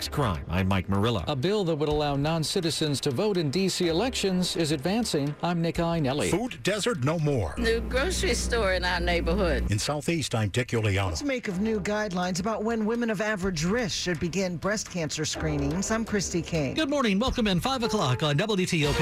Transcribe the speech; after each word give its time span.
Next 0.00 0.12
crime. 0.12 0.42
I'm 0.48 0.66
Mike 0.66 0.88
Murillo. 0.88 1.24
A 1.28 1.36
bill 1.36 1.62
that 1.64 1.74
would 1.76 1.90
allow 1.90 2.16
non-citizens 2.16 3.02
to 3.02 3.10
vote 3.10 3.36
in 3.36 3.50
D.C. 3.50 3.88
elections 3.88 4.56
is 4.56 4.72
advancing. 4.72 5.34
I'm 5.42 5.60
Nick 5.60 5.74
Iannelli. 5.74 6.30
Food 6.30 6.58
desert 6.62 7.04
no 7.04 7.18
more. 7.18 7.54
New 7.58 7.82
grocery 7.82 8.32
store 8.32 8.72
in 8.72 8.82
our 8.82 8.98
neighborhood. 8.98 9.70
In 9.70 9.78
Southeast, 9.78 10.34
I'm 10.34 10.48
Dick 10.48 10.68
Uliano. 10.68 11.08
Let's 11.08 11.22
make 11.22 11.48
of 11.48 11.60
new 11.60 11.80
guidelines 11.80 12.40
about 12.40 12.64
when 12.64 12.86
women 12.86 13.10
of 13.10 13.20
average 13.20 13.64
risk 13.64 13.94
should 13.94 14.18
begin 14.18 14.56
breast 14.56 14.90
cancer 14.90 15.26
screenings. 15.26 15.90
I'm 15.90 16.06
Christy 16.06 16.40
King. 16.40 16.72
Good 16.76 16.88
morning. 16.88 17.18
Welcome 17.18 17.46
in 17.46 17.60
5 17.60 17.82
o'clock 17.82 18.22
on 18.22 18.38
WTOP. 18.38 18.96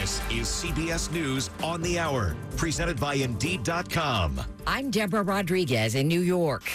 This 0.00 0.20
is 0.30 0.46
CBS 0.46 1.10
News 1.10 1.50
on 1.60 1.82
the 1.82 1.98
Hour, 1.98 2.36
presented 2.56 3.00
by 3.00 3.14
Indeed.com. 3.14 4.40
I'm 4.64 4.92
Deborah 4.92 5.24
Rodriguez 5.24 5.96
in 5.96 6.06
New 6.06 6.20
York. 6.20 6.70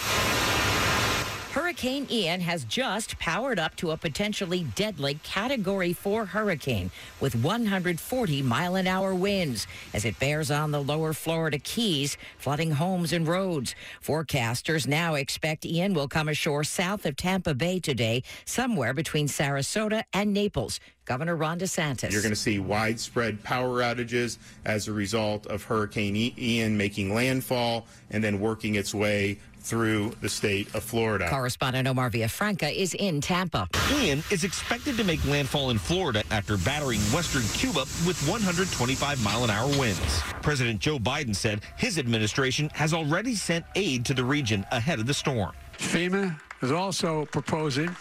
Hurricane 1.53 2.07
Ian 2.09 2.41
has 2.41 2.63
just 2.63 3.19
powered 3.19 3.59
up 3.59 3.75
to 3.75 3.91
a 3.91 3.97
potentially 3.97 4.63
deadly 4.73 5.19
Category 5.21 5.93
4 5.93 6.25
hurricane 6.25 6.89
with 7.21 7.35
140 7.35 8.41
mile 8.41 8.73
an 8.73 8.87
hour 8.87 9.13
winds 9.13 9.67
as 9.93 10.03
it 10.03 10.17
bears 10.17 10.49
on 10.49 10.71
the 10.71 10.81
lower 10.81 11.13
Florida 11.13 11.59
Keys, 11.59 12.17
flooding 12.39 12.71
homes 12.71 13.13
and 13.13 13.27
roads. 13.27 13.75
Forecasters 14.03 14.87
now 14.87 15.13
expect 15.13 15.63
Ian 15.63 15.93
will 15.93 16.07
come 16.07 16.27
ashore 16.27 16.63
south 16.63 17.05
of 17.05 17.15
Tampa 17.15 17.53
Bay 17.53 17.79
today, 17.79 18.23
somewhere 18.45 18.95
between 18.95 19.27
Sarasota 19.27 20.05
and 20.11 20.33
Naples. 20.33 20.79
Governor 21.05 21.35
Ron 21.35 21.59
DeSantis. 21.59 22.11
You're 22.11 22.21
going 22.21 22.31
to 22.31 22.35
see 22.35 22.59
widespread 22.59 23.43
power 23.43 23.81
outages 23.81 24.37
as 24.63 24.87
a 24.87 24.93
result 24.93 25.45
of 25.47 25.63
Hurricane 25.63 26.15
Ian 26.15 26.77
making 26.77 27.13
landfall 27.13 27.85
and 28.09 28.23
then 28.23 28.39
working 28.39 28.75
its 28.75 28.95
way 28.95 29.37
through 29.59 30.13
the 30.21 30.29
state 30.29 30.73
of 30.75 30.83
Florida. 30.83 31.29
Correspondent 31.29 31.87
Omar 31.87 32.09
Villafranca 32.09 32.73
is 32.73 32.93
in 32.95 33.21
Tampa. 33.21 33.67
Ian 33.93 34.23
is 34.29 34.43
expected 34.43 34.97
to 34.97 35.03
make 35.03 35.23
landfall 35.25 35.69
in 35.69 35.77
Florida 35.77 36.23
after 36.31 36.57
battering 36.57 36.99
western 37.11 37.43
Cuba 37.57 37.81
with 38.05 38.17
125 38.27 39.23
mile 39.23 39.43
an 39.43 39.49
hour 39.49 39.67
winds. 39.79 40.21
President 40.41 40.79
Joe 40.79 40.99
Biden 40.99 41.35
said 41.35 41.61
his 41.77 41.97
administration 41.97 42.69
has 42.73 42.93
already 42.93 43.35
sent 43.35 43.65
aid 43.75 44.05
to 44.05 44.13
the 44.13 44.23
region 44.23 44.65
ahead 44.71 44.99
of 44.99 45.05
the 45.05 45.13
storm. 45.13 45.53
FEMA 45.77 46.37
is 46.61 46.71
also 46.71 47.25
proposing 47.27 47.93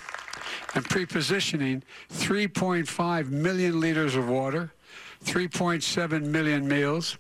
and 0.75 0.85
pre-positioning 0.85 1.83
3.5 2.11 3.31
million 3.31 3.81
liters 3.81 4.15
of 4.15 4.29
water 4.29 4.73
3.7 5.25 6.27
million 6.27 6.67
meals, 6.67 7.17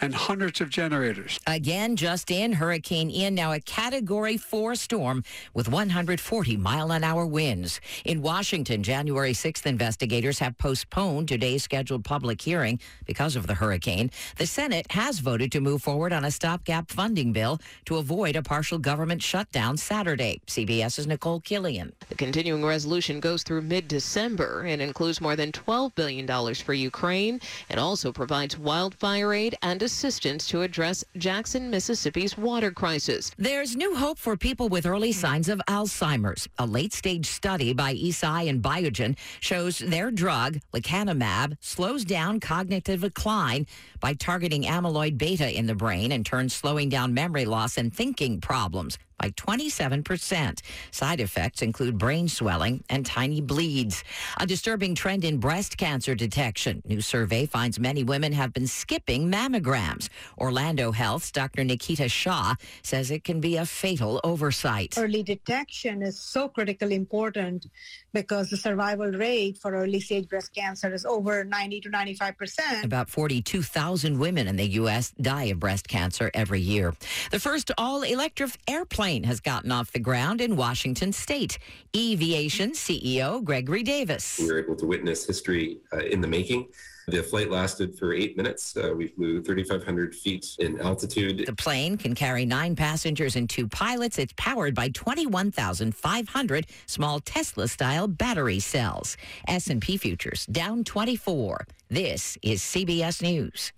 and 0.00 0.14
hundreds 0.14 0.60
of 0.60 0.68
generators. 0.70 1.38
Again, 1.46 1.96
just 1.96 2.30
in, 2.30 2.52
Hurricane 2.52 3.10
Ian, 3.10 3.34
now 3.34 3.52
a 3.52 3.60
Category 3.60 4.36
4 4.36 4.74
storm 4.74 5.24
with 5.54 5.68
140 5.68 6.56
mile 6.56 6.92
an 6.92 7.04
hour 7.04 7.26
winds. 7.26 7.80
In 8.04 8.20
Washington, 8.22 8.82
January 8.82 9.32
6th, 9.32 9.66
investigators 9.66 10.38
have 10.40 10.58
postponed 10.58 11.28
today's 11.28 11.62
scheduled 11.62 12.04
public 12.04 12.42
hearing 12.42 12.80
because 13.06 13.36
of 13.36 13.46
the 13.46 13.54
hurricane. 13.54 14.10
The 14.36 14.46
Senate 14.46 14.86
has 14.90 15.20
voted 15.20 15.52
to 15.52 15.60
move 15.60 15.82
forward 15.82 16.12
on 16.12 16.24
a 16.24 16.30
stopgap 16.30 16.90
funding 16.90 17.32
bill 17.32 17.60
to 17.86 17.96
avoid 17.96 18.36
a 18.36 18.42
partial 18.42 18.78
government 18.78 19.22
shutdown 19.22 19.76
Saturday. 19.76 20.40
CBS's 20.46 21.06
Nicole 21.06 21.40
Killion. 21.40 21.92
The 22.08 22.14
continuing 22.14 22.64
resolution 22.64 23.20
goes 23.20 23.42
through 23.42 23.62
mid 23.62 23.88
December 23.88 24.62
and 24.62 24.82
includes 24.82 25.20
more 25.20 25.36
than 25.36 25.52
$12 25.52 25.94
billion 25.94 26.54
for 26.54 26.74
Ukraine 26.74 27.40
it 27.70 27.78
also 27.78 28.12
provides 28.12 28.58
wildfire 28.58 29.32
aid 29.32 29.56
and 29.62 29.82
assistance 29.82 30.46
to 30.48 30.62
address 30.62 31.04
Jackson, 31.16 31.70
Mississippi's 31.70 32.36
water 32.36 32.70
crisis. 32.70 33.30
There's 33.38 33.76
new 33.76 33.94
hope 33.94 34.18
for 34.18 34.36
people 34.36 34.68
with 34.68 34.86
early 34.86 35.12
signs 35.12 35.48
of 35.48 35.60
Alzheimer's. 35.68 36.48
A 36.58 36.66
late 36.66 36.92
stage 36.92 37.26
study 37.26 37.72
by 37.72 37.94
Eisai 37.94 38.48
and 38.48 38.62
Biogen 38.62 39.16
shows 39.40 39.78
their 39.78 40.10
drug, 40.10 40.58
lecanemab, 40.74 41.56
slows 41.60 42.04
down 42.04 42.40
cognitive 42.40 43.04
decline 43.14 43.66
by 44.00 44.14
targeting 44.14 44.64
amyloid 44.64 45.16
beta 45.16 45.56
in 45.56 45.66
the 45.66 45.74
brain 45.74 46.12
and 46.12 46.26
turns 46.26 46.54
slowing 46.54 46.88
down 46.88 47.14
memory 47.14 47.44
loss 47.44 47.78
and 47.78 47.94
thinking 47.94 48.40
problems 48.40 48.98
by 49.18 49.30
27%. 49.30 50.60
Side 50.90 51.20
effects 51.20 51.62
include 51.62 51.98
brain 51.98 52.28
swelling 52.28 52.84
and 52.90 53.06
tiny 53.06 53.40
bleeds. 53.40 54.04
A 54.38 54.46
disturbing 54.46 54.94
trend 54.94 55.24
in 55.24 55.38
breast 55.38 55.78
cancer 55.78 56.14
detection. 56.14 56.82
New 56.86 57.00
survey 57.00 57.33
finds 57.42 57.80
many 57.80 58.04
women 58.04 58.32
have 58.32 58.52
been 58.52 58.66
skipping 58.66 59.30
mammograms. 59.30 60.08
Orlando 60.38 60.92
Health's 60.92 61.32
Dr. 61.32 61.64
Nikita 61.64 62.08
Shah 62.08 62.54
says 62.82 63.10
it 63.10 63.24
can 63.24 63.40
be 63.40 63.56
a 63.56 63.66
fatal 63.66 64.20
oversight. 64.22 64.94
Early 64.96 65.22
detection 65.22 66.02
is 66.02 66.20
so 66.20 66.48
critically 66.48 66.94
important 66.94 67.66
because 68.12 68.48
the 68.50 68.56
survival 68.56 69.10
rate 69.10 69.58
for 69.58 69.74
early 69.74 70.00
stage 70.00 70.28
breast 70.28 70.54
cancer 70.54 70.94
is 70.94 71.04
over 71.04 71.44
90 71.44 71.80
to 71.80 71.90
95%. 71.90 72.84
About 72.84 73.10
42,000 73.10 74.18
women 74.18 74.46
in 74.46 74.56
the 74.56 74.68
U.S. 74.82 75.10
die 75.20 75.44
of 75.44 75.58
breast 75.58 75.88
cancer 75.88 76.30
every 76.32 76.60
year. 76.60 76.94
The 77.32 77.40
first 77.40 77.72
all 77.76 78.02
electric 78.02 78.52
airplane 78.68 79.24
has 79.24 79.40
gotten 79.40 79.72
off 79.72 79.90
the 79.92 79.98
ground 79.98 80.40
in 80.40 80.56
Washington 80.56 81.12
state. 81.12 81.58
Eviation 81.92 82.72
CEO 82.72 83.42
Gregory 83.42 83.82
Davis. 83.82 84.38
We 84.38 84.46
were 84.46 84.58
able 84.58 84.76
to 84.76 84.86
witness 84.86 85.26
history 85.26 85.78
uh, 85.92 85.98
in 85.98 86.20
the 86.20 86.28
making. 86.28 86.68
The 87.06 87.22
flight 87.22 87.50
lasted 87.50 87.98
for 87.98 88.14
eight 88.14 88.36
minutes. 88.36 88.76
Uh, 88.76 88.94
we 88.96 89.08
flew 89.08 89.42
3,500 89.42 90.14
feet 90.14 90.56
in 90.58 90.80
altitude. 90.80 91.46
The 91.46 91.54
plane 91.54 91.98
can 91.98 92.14
carry 92.14 92.46
nine 92.46 92.74
passengers 92.76 93.36
and 93.36 93.48
two 93.48 93.68
pilots. 93.68 94.18
It's 94.18 94.32
powered 94.36 94.74
by 94.74 94.88
21,500 94.88 96.66
small 96.86 97.20
Tesla-style 97.20 98.08
battery 98.08 98.60
cells. 98.60 99.16
S&P 99.48 99.96
futures 99.98 100.46
down 100.46 100.84
24. 100.84 101.66
This 101.90 102.38
is 102.42 102.62
CBS 102.62 103.20
News. 103.22 103.72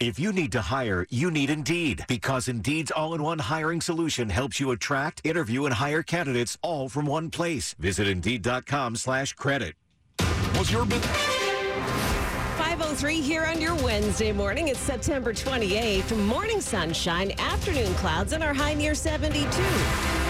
If 0.00 0.18
you 0.18 0.32
need 0.32 0.50
to 0.52 0.62
hire, 0.62 1.06
you 1.10 1.30
need 1.30 1.48
Indeed 1.48 2.04
because 2.08 2.48
Indeed's 2.48 2.90
all-in-one 2.90 3.38
hiring 3.38 3.80
solution 3.80 4.30
helps 4.30 4.58
you 4.58 4.72
attract, 4.72 5.20
interview, 5.22 5.64
and 5.64 5.74
hire 5.74 6.02
candidates 6.02 6.58
all 6.60 6.88
from 6.88 7.06
one 7.06 7.30
place. 7.30 7.76
Visit 7.78 8.08
Indeed.com 8.08 8.96
slash 8.96 9.34
credit. 9.34 9.74
What's 10.54 10.72
your 10.72 10.84
business? 10.84 11.41
503 12.78 13.20
here 13.20 13.44
on 13.44 13.60
your 13.60 13.74
Wednesday 13.84 14.32
morning. 14.32 14.68
It's 14.68 14.80
September 14.80 15.34
28th. 15.34 16.16
Morning 16.24 16.58
sunshine, 16.58 17.32
afternoon 17.38 17.92
clouds, 17.96 18.32
and 18.32 18.42
our 18.42 18.54
high 18.54 18.72
near 18.72 18.94
72. 18.94 20.21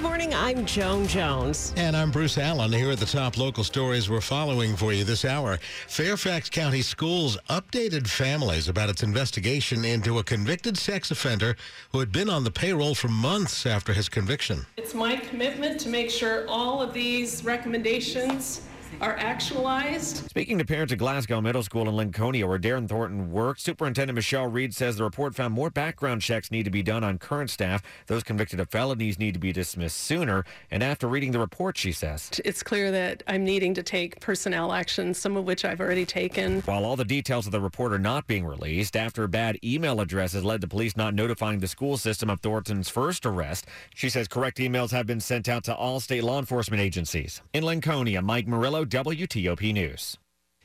Good 0.00 0.06
morning. 0.06 0.32
I'm 0.32 0.64
Joan 0.64 1.06
Jones. 1.06 1.74
And 1.76 1.94
I'm 1.94 2.10
Bruce 2.10 2.38
Allen. 2.38 2.72
Here 2.72 2.88
are 2.88 2.96
the 2.96 3.04
top 3.04 3.36
local 3.36 3.62
stories 3.62 4.08
we're 4.08 4.22
following 4.22 4.74
for 4.74 4.94
you 4.94 5.04
this 5.04 5.26
hour. 5.26 5.58
Fairfax 5.88 6.48
County 6.48 6.80
Schools 6.80 7.36
updated 7.50 8.08
families 8.08 8.66
about 8.66 8.88
its 8.88 9.02
investigation 9.02 9.84
into 9.84 10.18
a 10.18 10.24
convicted 10.24 10.78
sex 10.78 11.10
offender 11.10 11.54
who 11.92 11.98
had 11.98 12.10
been 12.12 12.30
on 12.30 12.44
the 12.44 12.50
payroll 12.50 12.94
for 12.94 13.08
months 13.08 13.66
after 13.66 13.92
his 13.92 14.08
conviction. 14.08 14.64
It's 14.78 14.94
my 14.94 15.16
commitment 15.16 15.78
to 15.80 15.90
make 15.90 16.08
sure 16.08 16.48
all 16.48 16.80
of 16.80 16.94
these 16.94 17.44
recommendations 17.44 18.62
are 19.00 19.16
actualized. 19.18 20.28
Speaking 20.28 20.58
to 20.58 20.64
parents 20.64 20.92
at 20.92 20.98
Glasgow 20.98 21.40
Middle 21.40 21.62
School 21.62 21.88
in 21.88 21.94
Lincolnia, 21.94 22.46
where 22.46 22.58
Darren 22.58 22.88
Thornton 22.88 23.30
worked, 23.30 23.60
Superintendent 23.60 24.14
Michelle 24.14 24.46
Reid 24.46 24.74
says 24.74 24.96
the 24.96 25.04
report 25.04 25.34
found 25.34 25.54
more 25.54 25.70
background 25.70 26.22
checks 26.22 26.50
need 26.50 26.64
to 26.64 26.70
be 26.70 26.82
done 26.82 27.04
on 27.04 27.18
current 27.18 27.50
staff. 27.50 27.82
Those 28.06 28.22
convicted 28.22 28.60
of 28.60 28.68
felonies 28.68 29.18
need 29.18 29.34
to 29.34 29.40
be 29.40 29.52
dismissed 29.52 29.98
sooner. 29.98 30.44
And 30.70 30.82
after 30.82 31.08
reading 31.08 31.32
the 31.32 31.38
report, 31.38 31.76
she 31.76 31.92
says, 31.92 32.30
It's 32.44 32.62
clear 32.62 32.90
that 32.90 33.22
I'm 33.26 33.44
needing 33.44 33.74
to 33.74 33.82
take 33.82 34.20
personnel 34.20 34.72
actions, 34.72 35.18
some 35.18 35.36
of 35.36 35.44
which 35.44 35.64
I've 35.64 35.80
already 35.80 36.06
taken. 36.06 36.60
While 36.62 36.84
all 36.84 36.96
the 36.96 37.04
details 37.04 37.46
of 37.46 37.52
the 37.52 37.60
report 37.60 37.92
are 37.92 37.98
not 37.98 38.26
being 38.26 38.44
released, 38.44 38.96
after 38.96 39.26
bad 39.26 39.58
email 39.64 40.00
addresses 40.00 40.44
led 40.44 40.60
to 40.60 40.68
police 40.68 40.96
not 40.96 41.14
notifying 41.14 41.60
the 41.60 41.68
school 41.68 41.96
system 41.96 42.30
of 42.30 42.40
Thornton's 42.40 42.88
first 42.88 43.26
arrest, 43.26 43.66
she 43.94 44.08
says 44.08 44.28
correct 44.28 44.58
emails 44.58 44.90
have 44.90 45.06
been 45.06 45.20
sent 45.20 45.48
out 45.48 45.64
to 45.64 45.74
all 45.74 46.00
state 46.00 46.24
law 46.24 46.38
enforcement 46.38 46.82
agencies. 46.82 47.42
In 47.52 47.64
Lincolnia, 47.64 48.22
Mike 48.22 48.46
Murillo, 48.46 48.79
WTOP 48.84 49.72
News. 49.72 50.16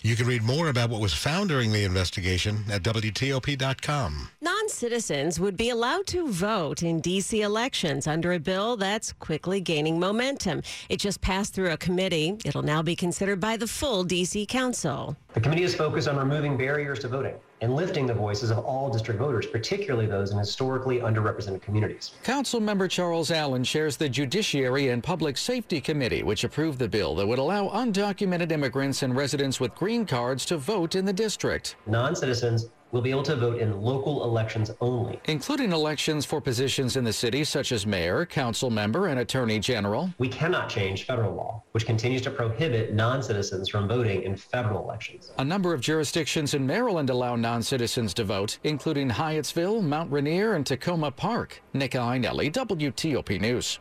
You 0.02 0.16
can 0.16 0.28
read 0.28 0.44
more 0.44 0.70
about 0.70 0.90
what 0.90 1.02
was 1.02 1.14
found 1.14 1.50
during 1.50 1.72
the 1.72 1.84
investigation 1.84 2.66
at 2.72 2.84
WTOP.com. 2.84 4.30
Non 4.66 4.70
citizens 4.72 5.40
would 5.40 5.56
be 5.56 5.70
allowed 5.70 6.08
to 6.08 6.28
vote 6.28 6.82
in 6.82 7.00
D.C. 7.00 7.44
elections 7.44 8.08
under 8.08 8.34
a 8.34 8.40
bill 8.40 8.76
that's 8.76 9.14
quickly 9.14 9.62
gaining 9.62 10.00
momentum. 10.00 10.64
It 10.90 10.98
just 10.98 11.22
passed 11.22 11.54
through 11.54 11.70
a 11.70 11.78
committee. 11.78 12.36
It'll 12.44 12.64
now 12.64 12.82
be 12.82 12.96
considered 12.96 13.40
by 13.40 13.58
the 13.58 13.68
full 13.68 14.04
D.C. 14.04 14.48
Council. 14.48 15.16
The 15.36 15.40
committee 15.40 15.62
is 15.62 15.76
focused 15.76 16.08
on 16.08 16.18
removing 16.18 16.58
barriers 16.58 16.98
to 17.00 17.08
voting. 17.08 17.36
and 17.62 17.76
lifting 17.76 18.06
the 18.08 18.14
voices 18.14 18.52
of 18.52 18.58
all 18.60 18.90
district 18.90 19.20
voters, 19.20 19.46
particularly 19.46 20.08
those 20.08 20.32
in 20.32 20.38
historically 20.38 21.00
underrepresented 21.00 21.62
communities. 21.62 22.12
Council 22.24 22.60
member 22.60 22.88
Charles 22.88 23.32
Allen 23.32 23.64
chairs 23.64 23.96
the 23.98 24.10
Judiciary 24.10 24.90
and 24.90 25.04
Public 25.04 25.38
Safety 25.38 25.80
Committee, 25.80 26.22
which 26.24 26.44
approved 26.44 26.80
the 26.80 26.88
bill 26.90 27.16
that 27.16 27.26
would 27.28 27.40
allow 27.40 27.70
undocumented 27.70 28.52
immigrants 28.52 29.04
and 29.04 29.16
residents 29.16 29.60
with 29.60 29.74
green 29.76 30.06
cards 30.06 30.44
to 30.46 30.58
vote 30.58 30.96
in 30.96 31.06
the 31.06 31.14
district. 31.14 31.76
Non 31.86 32.16
citizens 32.16 32.70
will 32.96 33.02
be 33.02 33.12
able 33.12 33.24
to 33.24 33.36
vote 33.36 33.60
in 33.60 33.82
local 33.82 34.24
elections 34.24 34.72
only, 34.80 35.20
including 35.26 35.74
elections 35.74 36.26
for 36.26 36.40
positions 36.40 36.96
in 36.96 37.04
the 37.04 37.12
city 37.12 37.44
such 37.44 37.74
as 37.74 37.86
mayor, 37.86 38.26
council 38.26 38.70
member, 38.70 39.08
and 39.08 39.20
attorney 39.20 39.60
general. 39.60 40.10
We 40.18 40.30
cannot 40.30 40.70
change 40.70 41.04
federal 41.04 41.36
law, 41.36 41.62
which 41.74 41.86
continues 41.86 42.22
to 42.22 42.32
prohibit 42.32 42.94
non 42.94 43.22
citizens 43.22 43.68
from 43.68 43.90
voting 43.90 44.24
in 44.24 44.38
federal 44.38 44.82
elections. 44.82 45.34
A 45.38 45.44
number 45.44 45.74
of 45.74 45.82
jurisdictions 45.82 46.54
in 46.54 46.66
Maryland 46.66 47.10
allow 47.10 47.36
non 47.36 47.62
citizens 47.64 48.14
to 48.14 48.24
vote, 48.24 48.60
including 48.64 49.10
Hyattsville, 49.10 49.84
Mount 49.84 50.10
Rainier, 50.10 50.54
and 50.54 50.64
Takoma 50.64 51.14
Park. 51.14 51.62
Nick 51.74 51.92
Iannelli, 51.92 52.50
WTOP 52.50 53.42
News. 53.42 53.78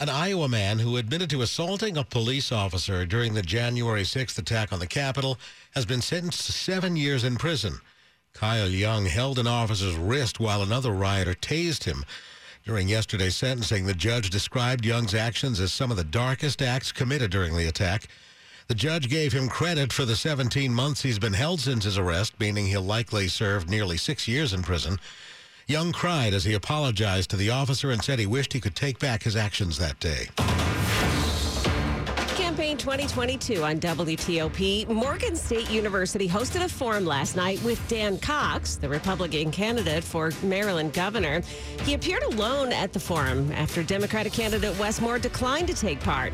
An 0.00 0.08
Iowa 0.08 0.48
man 0.48 0.80
who 0.80 0.96
admitted 0.96 1.30
to 1.30 1.42
assaulting 1.42 1.96
a 1.96 2.02
police 2.02 2.50
officer 2.50 3.06
during 3.06 3.34
the 3.34 3.42
January 3.42 4.02
6th 4.02 4.36
attack 4.38 4.72
on 4.72 4.80
the 4.80 4.88
Capitol 4.88 5.38
has 5.76 5.86
been 5.86 6.00
sentenced 6.00 6.46
to 6.46 6.52
seven 6.52 6.96
years 6.96 7.22
in 7.22 7.36
prison. 7.36 7.80
Kyle 8.32 8.68
Young 8.68 9.06
held 9.06 9.38
an 9.38 9.46
officer's 9.46 9.96
wrist 9.96 10.40
while 10.40 10.62
another 10.62 10.92
rioter 10.92 11.34
tased 11.34 11.84
him. 11.84 12.04
During 12.64 12.88
yesterday's 12.88 13.36
sentencing, 13.36 13.86
the 13.86 13.94
judge 13.94 14.30
described 14.30 14.84
Young's 14.84 15.14
actions 15.14 15.60
as 15.60 15.72
some 15.72 15.90
of 15.90 15.96
the 15.96 16.04
darkest 16.04 16.62
acts 16.62 16.92
committed 16.92 17.30
during 17.30 17.56
the 17.56 17.66
attack. 17.66 18.06
The 18.68 18.74
judge 18.74 19.08
gave 19.08 19.32
him 19.32 19.48
credit 19.48 19.92
for 19.92 20.04
the 20.04 20.14
17 20.14 20.72
months 20.72 21.02
he's 21.02 21.18
been 21.18 21.32
held 21.32 21.60
since 21.60 21.84
his 21.84 21.98
arrest, 21.98 22.38
meaning 22.38 22.66
he'll 22.66 22.82
likely 22.82 23.26
serve 23.28 23.68
nearly 23.68 23.96
six 23.96 24.28
years 24.28 24.52
in 24.52 24.62
prison. 24.62 24.98
Young 25.66 25.92
cried 25.92 26.34
as 26.34 26.44
he 26.44 26.54
apologized 26.54 27.30
to 27.30 27.36
the 27.36 27.50
officer 27.50 27.90
and 27.90 28.02
said 28.02 28.18
he 28.18 28.26
wished 28.26 28.52
he 28.52 28.60
could 28.60 28.76
take 28.76 28.98
back 28.98 29.24
his 29.24 29.36
actions 29.36 29.78
that 29.78 29.98
day. 29.98 30.28
Campaign 32.80 33.08
2022 33.08 33.62
on 33.62 33.78
WTOP. 33.78 34.88
Morgan 34.88 35.36
State 35.36 35.70
University 35.70 36.26
hosted 36.26 36.64
a 36.64 36.68
forum 36.68 37.04
last 37.04 37.36
night 37.36 37.62
with 37.62 37.78
Dan 37.88 38.18
Cox, 38.18 38.76
the 38.76 38.88
Republican 38.88 39.50
candidate 39.50 40.02
for 40.02 40.30
Maryland 40.42 40.94
governor. 40.94 41.42
He 41.82 41.92
appeared 41.92 42.22
alone 42.22 42.72
at 42.72 42.94
the 42.94 43.00
forum 43.00 43.52
after 43.52 43.82
Democratic 43.82 44.32
candidate 44.32 44.78
Wes 44.78 44.98
Moore 44.98 45.18
declined 45.18 45.68
to 45.68 45.74
take 45.74 46.00
part. 46.00 46.32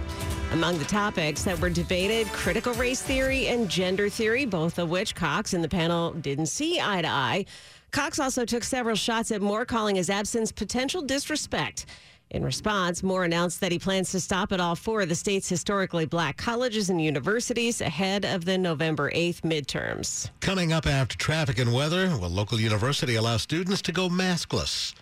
Among 0.52 0.78
the 0.78 0.84
topics 0.84 1.42
that 1.42 1.58
were 1.58 1.70
debated, 1.70 2.28
critical 2.28 2.74
race 2.74 3.02
theory 3.02 3.48
and 3.48 3.68
gender 3.68 4.08
theory, 4.08 4.46
both 4.46 4.78
of 4.78 4.88
which 4.88 5.16
Cox 5.16 5.52
and 5.52 5.64
the 5.64 5.68
panel 5.68 6.12
didn't 6.12 6.46
see 6.46 6.80
eye 6.80 7.02
to 7.02 7.08
eye. 7.08 7.44
Cox 7.90 8.20
also 8.20 8.44
took 8.44 8.62
several 8.62 8.94
shots 8.94 9.32
at 9.32 9.42
Moore, 9.42 9.64
calling 9.64 9.96
his 9.96 10.10
absence 10.10 10.52
potential 10.52 11.02
disrespect. 11.02 11.86
In 12.30 12.44
response, 12.44 13.02
Moore 13.02 13.24
announced 13.24 13.60
that 13.60 13.70
he 13.70 13.78
plans 13.78 14.10
to 14.10 14.20
stop 14.20 14.52
at 14.52 14.60
all 14.60 14.74
four 14.74 15.02
of 15.02 15.08
the 15.08 15.14
state's 15.14 15.48
historically 15.48 16.06
black 16.06 16.36
colleges 16.36 16.90
and 16.90 17.00
universities 17.00 17.80
ahead 17.80 18.24
of 18.24 18.44
the 18.44 18.58
November 18.58 19.10
8th 19.12 19.42
midterms. 19.42 20.30
Coming 20.40 20.72
up 20.72 20.86
after 20.86 21.16
traffic 21.16 21.58
and 21.58 21.72
weather, 21.72 22.08
will 22.18 22.28
local 22.28 22.60
university 22.60 23.14
allow 23.14 23.36
students 23.36 23.80
to 23.82 23.92
go 23.92 24.08
maskless? 24.08 24.94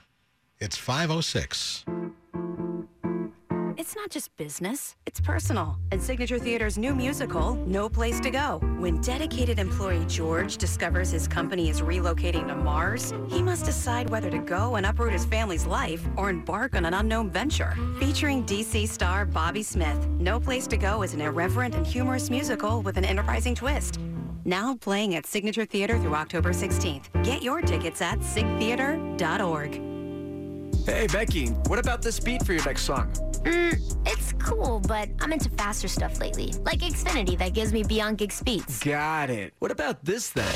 It's 0.59 0.77
506. 0.77 1.85
It's 3.85 3.95
not 3.95 4.09
just 4.09 4.35
business, 4.39 4.97
it's 5.05 5.21
personal. 5.21 5.77
And 5.93 6.03
Signature 6.03 6.39
Theater's 6.39 6.79
new 6.79 6.95
musical, 6.95 7.57
No 7.67 7.91
Place 7.91 8.19
to 8.21 8.31
Go. 8.31 8.59
When 8.79 8.99
dedicated 9.03 9.59
employee 9.59 10.07
George 10.07 10.57
discovers 10.57 11.11
his 11.11 11.29
company 11.29 11.69
is 11.69 11.83
relocating 11.83 12.49
to 12.49 12.55
Mars, 12.55 13.13
he 13.29 13.43
must 13.43 13.67
decide 13.67 14.09
whether 14.09 14.31
to 14.31 14.39
go 14.39 14.77
and 14.77 14.87
uproot 14.87 15.13
his 15.13 15.27
family's 15.27 15.67
life 15.67 16.03
or 16.17 16.31
embark 16.31 16.75
on 16.75 16.87
an 16.87 16.95
unknown 16.95 17.29
venture. 17.29 17.75
Featuring 18.01 18.47
DC 18.47 18.89
star 18.89 19.27
Bobby 19.27 19.63
Smith, 19.63 20.09
No 20.19 20.41
Place 20.41 20.67
to 20.69 20.79
Go 20.79 21.03
is 21.03 21.13
an 21.13 21.21
irreverent 21.21 21.75
and 21.75 21.87
humorous 21.87 22.31
musical 22.31 22.81
with 22.81 22.97
an 22.97 23.05
enterprising 23.05 23.55
twist. 23.55 24.01
Now 24.47 24.77
playing 24.77 25.15
at 25.15 25.27
Signature 25.27 25.67
Theater 25.67 25.99
through 25.99 26.15
October 26.15 26.55
16th. 26.55 27.23
Get 27.23 27.43
your 27.43 27.61
tickets 27.61 28.01
at 28.01 28.21
sigtheater.org. 28.21 29.94
Hey, 30.87 31.07
Becky, 31.07 31.49
what 31.67 31.79
about 31.79 32.03
this 32.03 32.21
beat 32.21 32.45
for 32.45 32.53
your 32.53 32.65
next 32.65 32.83
song? 32.83 33.11
Mm, 33.45 34.07
it's 34.07 34.33
cool, 34.35 34.81
but 34.81 35.09
I'm 35.21 35.33
into 35.33 35.51
faster 35.51 35.89
stuff 35.89 36.21
lately, 36.21 36.53
like 36.65 36.81
Xfinity 36.81 37.39
that 37.39 37.55
gives 37.55 37.73
me 37.73 37.83
beyond 37.83 38.19
gig 38.19 38.33
speeds. 38.33 38.83
Got 38.83 39.31
it. 39.31 39.55
What 39.59 39.71
about 39.71 40.05
this 40.05 40.31
then? 40.31 40.55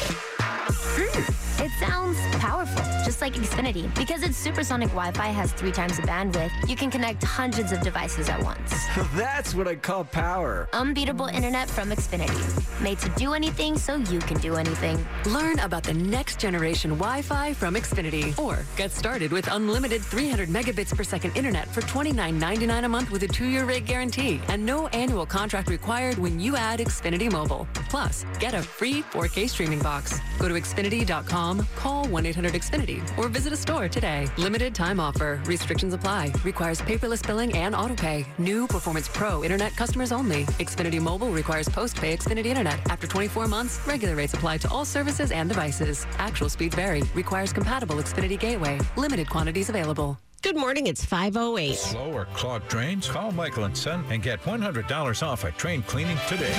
Mm, 0.69 1.65
it 1.65 1.71
sounds 1.81 2.19
powerful, 2.37 2.83
just 3.05 3.21
like 3.21 3.35
Xfinity. 3.35 3.93
Because 3.95 4.23
its 4.23 4.37
supersonic 4.37 4.89
Wi-Fi 4.91 5.27
has 5.29 5.53
three 5.53 5.73
times 5.73 5.97
the 5.97 6.03
bandwidth, 6.03 6.51
you 6.69 6.77
can 6.77 6.91
connect 6.91 7.23
hundreds 7.25 7.73
of 7.73 7.81
devices 7.81 8.29
at 8.29 8.43
once. 8.43 8.87
That's 9.15 9.55
what 9.55 9.67
I 9.67 9.75
call 9.75 10.05
power. 10.05 10.69
Unbeatable 10.73 11.27
internet 11.27 11.69
from 11.69 11.91
Xfinity. 11.91 12.83
Made 12.83 12.99
to 13.01 13.09
do 13.11 13.35
anything 13.35 13.77
so 13.77 13.97
you 13.97 14.19
can 14.21 14.39
do 14.39 14.57
anything. 14.57 15.05
Learn 15.27 15.59
about 15.61 15.83
the 15.83 15.95
next 15.95 16.39
generation 16.39 16.93
Wi-Fi 16.93 17.53
from 17.55 17.75
Xfinity. 17.75 18.39
Or 18.39 18.65
get 18.77 18.93
started 18.93 19.33
with 19.33 19.49
unlimited 19.51 20.03
300 20.03 20.49
megabits 20.49 20.95
per 20.97 21.03
second 21.03 21.37
internet 21.37 21.69
for 21.69 21.81
$29.99 21.83 22.85
a 22.85 22.89
month 22.89 23.11
with 23.11 23.23
a 23.25 23.29
two-year 23.29 23.65
rate 23.65 23.87
guarantee 23.87 24.41
and 24.49 24.65
no 24.65 24.87
annual 24.89 25.27
contract 25.27 25.71
required 25.71 26.19
when 26.19 26.39
you 26.39 26.57
add 26.57 26.81
Xfinity 26.81 27.31
Mobile. 27.31 27.67
Plus, 27.91 28.25
get 28.39 28.55
a 28.55 28.63
free 28.63 29.03
4K 29.03 29.49
streaming 29.49 29.79
box. 29.81 30.21
Go 30.39 30.49
to 30.49 30.55
Xfinity.com, 30.59 31.67
call 31.77 32.05
1-800-XFINITY, 32.07 33.19
or 33.19 33.29
visit 33.29 33.53
a 33.53 33.57
store 33.57 33.89
today. 33.89 34.29
Limited 34.37 34.75
time 34.75 35.01
offer. 35.01 35.41
Restrictions 35.47 35.95
apply. 35.95 36.33
Requires 36.45 36.81
paperless 36.81 37.27
billing 37.27 37.57
and 37.57 37.75
autopay. 37.75 38.27
New 38.39 38.67
Performance 38.67 39.09
Pro 39.09 39.45
Internet 39.45 39.77
customers 39.77 40.13
only. 40.13 40.45
Xfinity 40.59 41.01
Mobile 41.01 41.31
requires 41.31 41.69
post-pay 41.69 42.17
Xfinity 42.17 42.47
Internet. 42.47 42.81
After 42.91 43.07
24 43.07 43.47
months, 43.49 43.81
regular 43.87 44.17
rates 44.17 44.35
apply 44.35 44.59
to 44.59 44.69
all 44.71 44.85
services 44.85 45.31
and 45.31 45.49
devices. 45.49 46.07
Actual 46.19 46.49
speeds 46.49 46.75
vary. 46.75 47.03
Requires 47.15 47.53
compatible 47.53 47.97
Xfinity 47.97 48.39
Gateway. 48.39 48.79
Limited 48.97 49.29
quantities 49.31 49.69
available. 49.69 50.19
Good 50.41 50.57
morning. 50.57 50.87
It's 50.87 51.05
508. 51.05 51.75
Slow 51.75 52.13
or 52.13 52.25
clogged 52.27 52.69
drains? 52.69 53.09
Call 53.09 53.33
Michael 53.33 53.65
and 53.65 53.77
Son 53.77 54.05
and 54.09 54.23
get 54.23 54.41
$100 54.43 55.23
off 55.27 55.45
a 55.45 55.51
train 55.53 55.83
cleaning 55.83 56.19
today. 56.29 56.55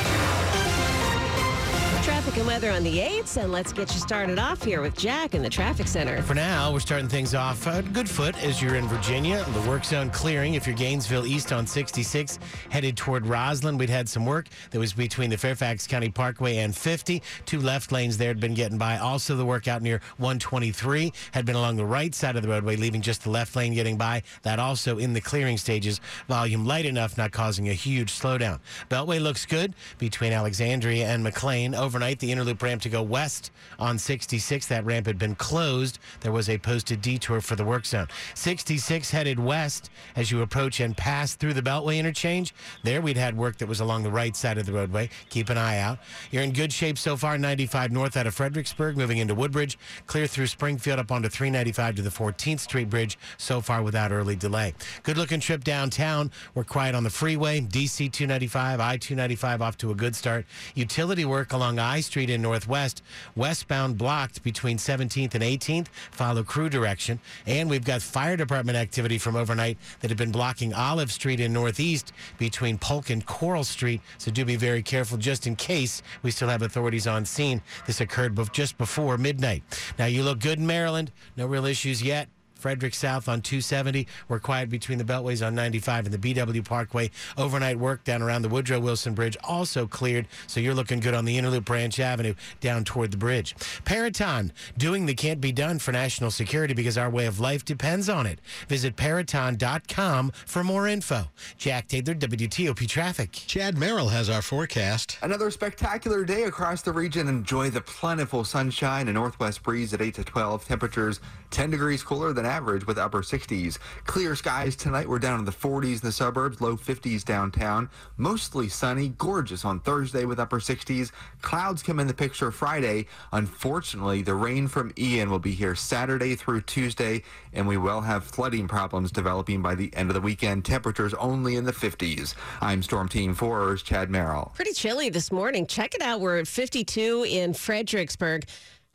Traffic 2.09 2.38
and 2.38 2.47
weather 2.47 2.71
on 2.71 2.83
the 2.83 2.97
8s, 2.97 3.38
and 3.38 3.51
let's 3.51 3.71
get 3.71 3.94
you 3.94 4.00
started 4.00 4.39
off 4.39 4.63
here 4.63 4.81
with 4.81 4.97
Jack 4.97 5.35
in 5.35 5.44
the 5.44 5.50
traffic 5.50 5.88
center. 5.88 6.23
For 6.23 6.33
now, 6.33 6.73
we're 6.73 6.79
starting 6.79 7.07
things 7.07 7.35
off 7.35 7.67
uh, 7.67 7.81
good 7.81 8.10
foot 8.10 8.36
as 8.43 8.60
you're 8.60 8.77
in 8.77 8.88
Virginia. 8.88 9.45
The 9.53 9.69
work 9.69 9.86
zone 9.86 10.10
clearing 10.10 10.55
if 10.55 10.65
you're 10.65 10.75
Gainesville 10.75 11.27
East 11.27 11.53
on 11.53 11.67
66, 11.67 12.39
headed 12.72 12.98
toward 12.98 13.25
Rosslyn. 13.25 13.77
We'd 13.77 13.91
had 13.91 14.10
some 14.10 14.25
work 14.25 14.48
that 14.72 14.79
was 14.79 14.91
between 14.91 15.29
the 15.29 15.38
Fairfax 15.38 15.86
County 15.86 16.10
Parkway 16.10 16.57
and 16.57 16.75
50. 16.75 17.22
Two 17.45 17.60
left 17.60 17.91
lanes 17.91 18.17
there 18.17 18.29
had 18.29 18.39
been 18.39 18.55
getting 18.55 18.79
by. 18.79 18.98
Also, 18.98 19.36
the 19.36 19.45
work 19.45 19.67
out 19.67 19.84
near 19.84 20.01
123 20.17 21.13
had 21.31 21.45
been 21.45 21.55
along 21.55 21.75
the 21.75 21.86
right 21.86 22.15
side 22.15 22.36
of 22.36 22.41
the 22.41 22.50
roadway, 22.50 22.75
leaving 22.75 23.01
just 23.01 23.22
the 23.24 23.29
left 23.29 23.55
lane 23.55 23.75
getting 23.75 24.00
by. 24.00 24.24
That 24.41 24.57
also 24.57 24.98
in 24.98 25.13
the 25.13 25.22
clearing 25.22 25.60
stages. 25.60 26.01
Volume 26.27 26.65
light 26.65 26.88
enough, 26.88 27.19
not 27.19 27.31
causing 27.31 27.69
a 27.69 27.74
huge 27.74 28.12
slowdown. 28.12 28.60
Beltway 28.89 29.22
looks 29.22 29.45
good 29.45 29.75
between 30.00 30.34
Alexandria 30.34 31.07
and 31.07 31.24
McLean. 31.24 31.75
Overnight, 32.00 32.20
the 32.20 32.32
Inner 32.32 32.46
Loop 32.46 32.63
ramp 32.63 32.82
to 32.84 32.89
go 32.89 33.03
west 33.03 33.51
on 33.77 33.98
66. 33.98 34.68
That 34.68 34.86
ramp 34.86 35.06
had 35.06 35.20
been 35.20 35.36
closed. 35.36 36.00
There 36.22 36.32
was 36.32 36.48
a 36.48 36.58
posted 36.58 37.01
detour 37.01 37.41
for 37.41 37.58
the 37.58 37.65
work 37.65 37.86
zone. 37.86 38.08
66 38.36 39.12
headed 39.12 39.38
west 39.38 39.89
as 40.15 40.32
you 40.32 40.41
approach 40.41 40.79
and 40.79 40.96
pass 40.96 41.36
through 41.36 41.56
the 41.56 41.62
Beltway 41.62 41.98
interchange. 41.98 42.56
There 42.84 43.01
we'd 43.01 43.18
had 43.18 43.36
work 43.36 43.58
that 43.58 43.68
was 43.68 43.82
along 43.82 44.03
the 44.03 44.12
right 44.12 44.34
side 44.34 44.58
of 44.58 44.65
the 44.65 44.72
roadway. 44.72 45.10
Keep 45.27 45.50
an 45.50 45.58
eye 45.58 45.79
out. 45.79 46.00
You're 46.32 46.44
in 46.44 46.53
good 46.53 46.72
shape 46.72 46.98
so 46.98 47.18
far. 47.18 47.38
95 47.38 47.91
north 47.91 48.15
out 48.15 48.27
of 48.27 48.34
Fredericksburg, 48.34 48.96
moving 48.96 49.18
into 49.18 49.36
Woodbridge, 49.36 49.77
clear 50.08 50.25
through 50.25 50.48
Springfield 50.48 51.00
up 51.00 51.12
onto 51.12 51.27
395 51.27 51.98
to 51.98 52.01
the 52.01 52.10
14th 52.10 52.62
Street 52.62 52.89
Bridge 52.89 53.18
so 53.38 53.60
far 53.60 53.84
without 53.84 54.13
early 54.13 54.38
delay. 54.38 54.74
Good 55.03 55.18
looking 55.18 55.41
trip 55.41 55.65
downtown. 55.65 56.32
We're 56.56 56.63
quiet 56.63 56.96
on 56.96 57.03
the 57.03 57.10
freeway. 57.10 57.60
DC 57.60 58.10
295, 58.10 58.79
I 58.79 58.96
295 58.96 59.62
off 59.62 59.77
to 59.79 59.91
a 59.91 59.96
good 59.96 60.15
start. 60.15 60.46
Utility 60.75 61.25
work 61.25 61.51
along 61.51 61.78
I 61.79 62.01
Street 62.01 62.29
in 62.29 62.41
Northwest. 62.41 63.01
Westbound 63.36 63.98
blocked 63.98 64.43
between 64.43 64.77
17th 64.77 65.36
and 65.36 65.43
18th. 65.43 65.88
Follow 66.12 66.43
crew 66.43 66.69
direction. 66.69 67.19
And 67.45 67.69
we've 67.69 67.83
got 67.83 68.01
fire 68.01 68.38
department 68.38 68.77
activity 68.77 69.17
from 69.17 69.36
overnight 69.36 69.77
that 70.01 70.09
have 70.09 70.17
been 70.17 70.31
blocking 70.31 70.74
Olive 70.74 71.12
Street 71.12 71.39
in 71.39 71.53
Northeast 71.53 72.13
between 72.38 72.77
Polk 72.77 73.09
and 73.09 73.25
Coral 73.25 73.63
Street. 73.63 74.01
So 74.17 74.31
do 74.31 74.45
be 74.45 74.55
very 74.55 74.83
careful 74.83 75.17
just 75.17 75.48
in 75.48 75.55
case 75.55 76.01
we 76.21 76.31
still 76.31 76.50
have 76.50 76.62
authorities 76.62 77.07
on 77.07 77.25
scene. 77.25 77.62
This 77.88 78.01
occurred 78.01 78.38
just 78.53 78.77
before 78.77 79.17
midnight. 79.17 79.63
Now 79.98 80.05
you 80.05 80.24
look 80.24 80.39
good 80.39 80.59
in 80.59 80.67
Maryland. 80.67 81.12
No 81.36 81.45
real 81.45 81.65
issues 81.65 82.01
yet. 82.03 82.27
Frederick 82.60 82.94
South 82.94 83.28
on 83.28 83.42
270. 83.42 84.08
We're 84.28 84.39
quiet 84.39 84.70
between 84.70 84.98
the 84.98 85.04
beltways 85.04 85.46
on 85.46 85.56
95 85.56 86.06
and 86.06 86.13
the 86.13 86.34
BW 86.34 86.66
Parkway. 86.66 87.10
Overnight 87.38 87.80
work 87.80 88.04
down 88.04 88.22
around 88.22 88.42
the 88.42 88.50
Woodrow 88.50 88.80
Wilson 88.80 89.13
Bridge 89.13 89.38
also 89.44 89.88
cleared, 89.88 90.28
so 90.48 90.60
you're 90.60 90.74
looking 90.74 91.00
good 91.00 91.13
on 91.13 91.25
the 91.25 91.38
Inner 91.38 91.50
Loop 91.50 91.66
Branch 91.66 91.98
Avenue 92.00 92.34
down 92.60 92.84
toward 92.84 93.12
the 93.12 93.18
bridge. 93.18 93.56
Peraton, 93.86 94.51
doing 94.78 95.06
the 95.06 95.13
can't 95.13 95.42
be 95.42 95.51
done 95.51 95.80
for 95.80 95.92
national 95.92 96.32
security 96.32 96.74
because 96.74 96.98
our 96.98 97.10
way 97.10 97.25
of 97.25 97.39
life 97.39 97.63
depends 97.66 98.10
on 98.10 98.25
it. 98.25 98.39
Visit 98.68 98.96
Peraton.com 98.96 100.32
for 100.46 100.63
more 100.63 100.88
info. 100.88 101.30
Jack 101.58 101.88
Taylor, 101.88 102.13
WTOP 102.16 102.88
Traffic. 102.88 103.32
Chad 103.32 103.78
Merrill 103.78 104.10
has 104.10 104.30
our 104.30 104.42
forecast. 104.42 105.18
Another 105.22 105.51
spectacular 105.51 106.24
day 106.24 106.44
across 106.44 106.82
the 106.82 106.92
region. 106.92 107.28
Enjoy 107.28 107.70
the 107.70 107.82
plentiful 107.82 108.44
sunshine 108.44 109.08
and 109.08 109.16
northwest 109.16 109.63
breeze 109.63 109.94
at 109.94 110.01
8 110.01 110.13
to 110.16 110.24
12. 110.24 110.68
Temperatures 110.68 111.20
10 111.51 111.72
degrees 111.72 112.04
cooler 112.04 112.34
than 112.34 112.46
average 112.50 112.86
with 112.88 112.98
upper 112.98 113.22
60s. 113.22 113.77
Clear 114.06 114.36
skies 114.36 114.75
tonight. 114.75 115.08
We're 115.08 115.20
down 115.20 115.39
in 115.39 115.46
the 115.46 115.51
40s 115.51 116.01
in 116.01 116.08
the 116.08 116.12
suburbs, 116.12 116.60
low 116.60 116.75
50s 116.75 117.24
downtown. 117.24 117.89
Mostly 118.18 118.68
sunny, 118.68 119.10
gorgeous 119.18 119.63
on 119.63 119.79
Thursday 119.79 120.25
with 120.25 120.39
upper 120.39 120.60
60s. 120.60 121.12
Clouds 121.41 121.84
come 121.84 122.00
in 122.00 122.08
the 122.08 122.13
picture 122.13 122.51
Friday. 122.51 123.06
Unfortunately, 123.32 124.22
the 124.24 124.34
rain 124.34 124.68
from 124.68 124.91
Ian 124.98 125.29
will 125.29 125.39
be 125.39 125.51
here 125.51 125.75
Saturday 125.75 126.36
through 126.36 126.62
Tuesday, 126.62 127.24
and 127.53 127.68
we 127.68 127.77
will 127.77 128.01
have 128.01 128.25
flooding 128.25 128.68
problems 128.68 129.12
developing 129.12 129.62
by 129.62 129.75
the 129.75 129.96
end 129.96 130.10
of 130.10 130.15
the 130.15 130.22
weekend. 130.22 130.65
Temperatures 130.65 131.13
only 131.13 131.56
in 131.56 131.65
the 131.65 131.72
50s. 131.72 132.34
I'm 132.62 132.82
Storm 132.82 133.08
Team 133.08 133.36
4's 133.36 133.84
Chad 133.84 134.10
Merrill. 134.10 134.51
Pretty 134.56 134.74
chilly 134.74 135.10
this 135.10 135.32
morning. 135.32 135.68
Check 135.68 135.94
it 135.94 136.01
out. 136.01 136.20
We're 136.20 136.39
at 136.39 136.48
52 136.48 137.25
in 137.29 137.53
Fredericksburg. 137.53 138.46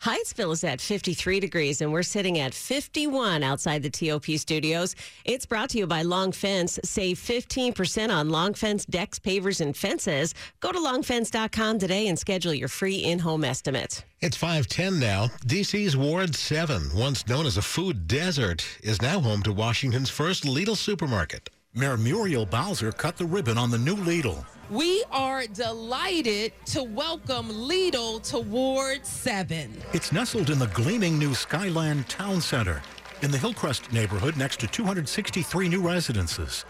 Hyattsville 0.04 0.52
is 0.52 0.62
at 0.64 0.82
53 0.82 1.40
degrees, 1.40 1.80
and 1.80 1.90
we're 1.90 2.02
sitting 2.02 2.38
at 2.38 2.52
51 2.52 3.42
outside 3.42 3.82
the 3.82 3.88
TOP 3.88 4.26
studios. 4.37 4.94
It's 5.25 5.46
brought 5.46 5.70
to 5.70 5.78
you 5.78 5.87
by 5.87 6.02
Long 6.02 6.30
Fence. 6.30 6.78
Save 6.84 7.16
15% 7.16 8.11
on 8.14 8.28
Long 8.28 8.52
Fence 8.52 8.84
decks, 8.84 9.18
pavers, 9.18 9.62
and 9.62 9.75
fences. 9.75 10.34
Go 10.61 10.73
to 10.73 10.78
longfence.com 10.78 11.78
today 11.78 12.08
and 12.08 12.18
schedule 12.18 12.52
your 12.52 12.68
free 12.68 12.96
in 12.96 13.18
home 13.18 13.44
estimate. 13.44 14.04
It's 14.20 14.37
510 14.37 15.00
now. 15.00 15.28
DC's 15.46 15.96
Ward 15.96 16.34
7, 16.34 16.90
once 16.94 17.26
known 17.26 17.46
as 17.46 17.56
a 17.56 17.62
food 17.62 18.06
desert, 18.06 18.62
is 18.82 19.00
now 19.00 19.20
home 19.20 19.42
to 19.42 19.54
Washington's 19.54 20.11
first 20.11 20.44
Lidl 20.44 20.76
supermarket. 20.76 21.49
Mayor 21.73 21.96
Muriel 21.96 22.44
Bowser 22.44 22.92
cut 22.92 23.16
the 23.16 23.25
ribbon 23.25 23.56
on 23.56 23.70
the 23.70 23.78
new 23.78 23.96
Lidl. 23.96 24.44
We 24.71 25.04
are 25.11 25.47
delighted 25.47 26.52
to 26.66 26.83
welcome 26.83 27.49
Lidl 27.50 28.23
to 28.30 28.38
Ward 28.38 29.04
7. 29.04 29.71
It's 29.92 30.11
nestled 30.11 30.49
in 30.49 30.59
the 30.59 30.68
gleaming 30.68 31.18
new 31.18 31.35
Skyland 31.35 32.09
Town 32.09 32.40
Center 32.40 32.80
in 33.21 33.30
the 33.30 33.37
Hillcrest 33.37 33.92
neighborhood 33.92 34.38
next 34.38 34.61
to 34.61 34.66
263 34.66 35.68
new 35.68 35.83
residences. 35.83 36.64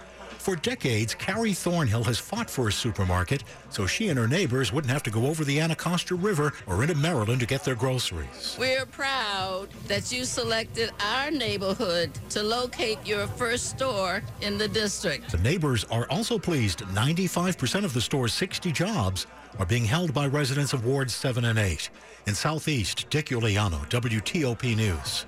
For 0.45 0.57
decades, 0.57 1.15
Carrie 1.15 1.55
Thornhill 1.55 2.05
has 2.05 2.19
fought 2.19 2.51
for 2.51 2.69
a 2.69 2.73
supermarket 2.73 3.45
so 3.71 3.87
she 3.87 4.09
and 4.09 4.19
her 4.19 4.29
neighbors 4.29 4.75
wouldn't 4.75 4.93
have 4.93 5.03
to 5.05 5.11
go 5.11 5.25
over 5.25 5.43
the 5.43 5.59
Anacostia 5.59 6.19
River 6.19 6.53
or 6.67 6.83
into 6.83 6.95
Maryland 6.95 7.41
to 7.41 7.47
get 7.47 7.65
their 7.65 7.75
groceries. 7.75 8.55
We're 8.61 8.85
proud 8.85 9.69
that 9.89 10.13
you 10.13 10.27
selected 10.27 10.91
our 11.01 11.31
neighborhood 11.31 12.11
to 12.29 12.43
locate 12.43 12.99
your 13.07 13.27
first 13.27 13.71
store 13.71 14.23
in 14.43 14.59
the 14.59 14.69
district. 14.69 15.33
The 15.33 15.39
neighbors 15.39 15.85
are 15.85 16.07
also 16.11 16.39
pleased 16.39 16.81
95% 16.81 17.85
of 17.85 17.95
the 17.95 18.03
store's 18.03 18.35
60 18.35 18.71
jobs 18.71 19.27
are 19.59 19.65
being 19.65 19.87
held 19.87 20.13
by 20.13 20.27
residents 20.27 20.75
of 20.75 20.85
Wards 20.85 21.15
7 21.15 21.47
and 21.47 21.59
8. 21.59 21.89
In 22.27 22.35
Southeast, 22.35 23.09
Dick 23.09 23.29
Uliano, 23.29 23.89
WTOP 23.89 24.77
News. 24.77 25.25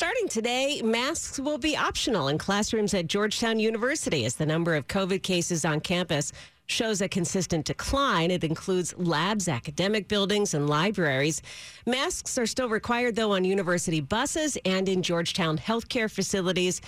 Starting 0.00 0.28
today, 0.28 0.80
masks 0.80 1.38
will 1.38 1.58
be 1.58 1.76
optional 1.76 2.28
in 2.28 2.38
classrooms 2.38 2.94
at 2.94 3.06
Georgetown 3.06 3.60
University 3.60 4.24
as 4.24 4.34
the 4.34 4.46
number 4.46 4.74
of 4.74 4.88
COVID 4.88 5.22
cases 5.22 5.62
on 5.62 5.78
campus 5.78 6.32
shows 6.64 7.02
a 7.02 7.08
consistent 7.08 7.66
decline. 7.66 8.30
It 8.30 8.42
includes 8.42 8.94
labs, 8.96 9.46
academic 9.46 10.08
buildings, 10.08 10.54
and 10.54 10.70
libraries. 10.70 11.42
Masks 11.84 12.38
are 12.38 12.46
still 12.46 12.70
required, 12.70 13.14
though, 13.14 13.32
on 13.32 13.44
university 13.44 14.00
buses 14.00 14.56
and 14.64 14.88
in 14.88 15.02
Georgetown 15.02 15.58
healthcare 15.58 16.10
facilities. 16.10 16.80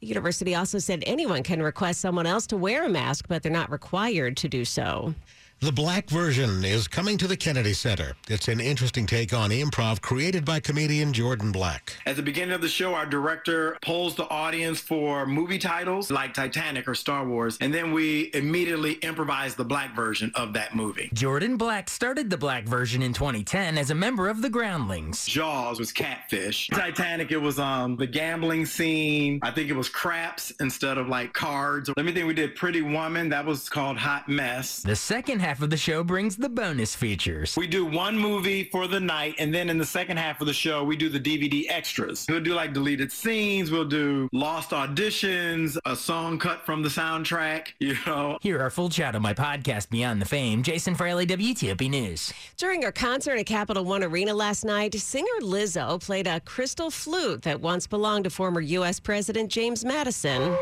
The 0.00 0.06
university 0.08 0.54
also 0.54 0.78
said 0.78 1.02
anyone 1.06 1.42
can 1.42 1.62
request 1.62 2.02
someone 2.02 2.26
else 2.26 2.46
to 2.48 2.58
wear 2.58 2.84
a 2.84 2.90
mask, 2.90 3.28
but 3.28 3.42
they're 3.42 3.50
not 3.50 3.70
required 3.70 4.36
to 4.36 4.46
do 4.46 4.66
so. 4.66 5.14
The 5.60 5.72
black 5.72 6.08
version 6.08 6.64
is 6.64 6.86
coming 6.86 7.18
to 7.18 7.26
the 7.26 7.36
Kennedy 7.36 7.72
Center. 7.72 8.12
It's 8.28 8.46
an 8.46 8.60
interesting 8.60 9.06
take 9.06 9.34
on 9.34 9.50
improv 9.50 10.00
created 10.00 10.44
by 10.44 10.60
comedian 10.60 11.12
Jordan 11.12 11.50
Black. 11.50 11.94
At 12.06 12.14
the 12.14 12.22
beginning 12.22 12.54
of 12.54 12.60
the 12.60 12.68
show, 12.68 12.94
our 12.94 13.06
director 13.06 13.76
polls 13.82 14.14
the 14.14 14.28
audience 14.30 14.78
for 14.78 15.26
movie 15.26 15.58
titles 15.58 16.12
like 16.12 16.32
Titanic 16.32 16.86
or 16.86 16.94
Star 16.94 17.26
Wars, 17.26 17.58
and 17.60 17.74
then 17.74 17.90
we 17.90 18.30
immediately 18.34 18.92
improvise 19.02 19.56
the 19.56 19.64
black 19.64 19.96
version 19.96 20.30
of 20.36 20.52
that 20.52 20.76
movie. 20.76 21.10
Jordan 21.12 21.56
Black 21.56 21.90
started 21.90 22.30
the 22.30 22.38
black 22.38 22.62
version 22.62 23.02
in 23.02 23.12
2010 23.12 23.78
as 23.78 23.90
a 23.90 23.96
member 23.96 24.28
of 24.28 24.42
the 24.42 24.48
Groundlings. 24.48 25.26
Jaws 25.26 25.80
was 25.80 25.90
catfish. 25.90 26.68
Titanic, 26.68 27.32
it 27.32 27.38
was 27.38 27.58
um 27.58 27.96
the 27.96 28.06
gambling 28.06 28.64
scene. 28.64 29.40
I 29.42 29.50
think 29.50 29.70
it 29.70 29.76
was 29.76 29.88
craps 29.88 30.52
instead 30.60 30.98
of 30.98 31.08
like 31.08 31.32
cards. 31.32 31.90
Let 31.96 32.06
me 32.06 32.12
think, 32.12 32.28
we 32.28 32.34
did 32.34 32.54
Pretty 32.54 32.82
Woman. 32.82 33.28
That 33.30 33.44
was 33.44 33.68
called 33.68 33.96
Hot 33.96 34.28
Mess. 34.28 34.82
The 34.82 34.94
second 34.94 35.40
half 35.40 35.47
of 35.48 35.70
the 35.70 35.76
show 35.78 36.04
brings 36.04 36.36
the 36.36 36.48
bonus 36.50 36.94
features. 36.94 37.56
We 37.56 37.66
do 37.66 37.86
one 37.86 38.18
movie 38.18 38.64
for 38.64 38.86
the 38.86 39.00
night, 39.00 39.34
and 39.38 39.52
then 39.52 39.70
in 39.70 39.78
the 39.78 39.86
second 39.86 40.18
half 40.18 40.42
of 40.42 40.46
the 40.46 40.52
show, 40.52 40.84
we 40.84 40.94
do 40.94 41.08
the 41.08 41.18
DVD 41.18 41.64
extras. 41.70 42.26
We'll 42.28 42.42
do 42.42 42.52
like 42.52 42.74
deleted 42.74 43.10
scenes, 43.10 43.70
we'll 43.70 43.86
do 43.86 44.28
lost 44.32 44.70
auditions, 44.70 45.78
a 45.86 45.96
song 45.96 46.38
cut 46.38 46.66
from 46.66 46.82
the 46.82 46.90
soundtrack, 46.90 47.68
you 47.78 47.96
know. 48.06 48.36
Hear 48.42 48.60
our 48.60 48.68
full 48.68 48.90
chat 48.90 49.14
on 49.14 49.22
my 49.22 49.32
podcast, 49.32 49.88
Beyond 49.88 50.20
the 50.20 50.26
Fame. 50.26 50.62
Jason 50.62 50.94
Fraley, 50.94 51.26
WTOP 51.26 51.88
News. 51.88 52.30
During 52.58 52.84
a 52.84 52.92
concert 52.92 53.38
at 53.38 53.46
Capital 53.46 53.86
One 53.86 54.04
Arena 54.04 54.34
last 54.34 54.66
night, 54.66 54.94
singer 54.94 55.26
Lizzo 55.40 55.98
played 55.98 56.26
a 56.26 56.40
crystal 56.40 56.90
flute 56.90 57.40
that 57.42 57.62
once 57.62 57.86
belonged 57.86 58.24
to 58.24 58.30
former 58.30 58.60
U.S. 58.60 59.00
President 59.00 59.50
James 59.50 59.82
Madison. 59.82 60.54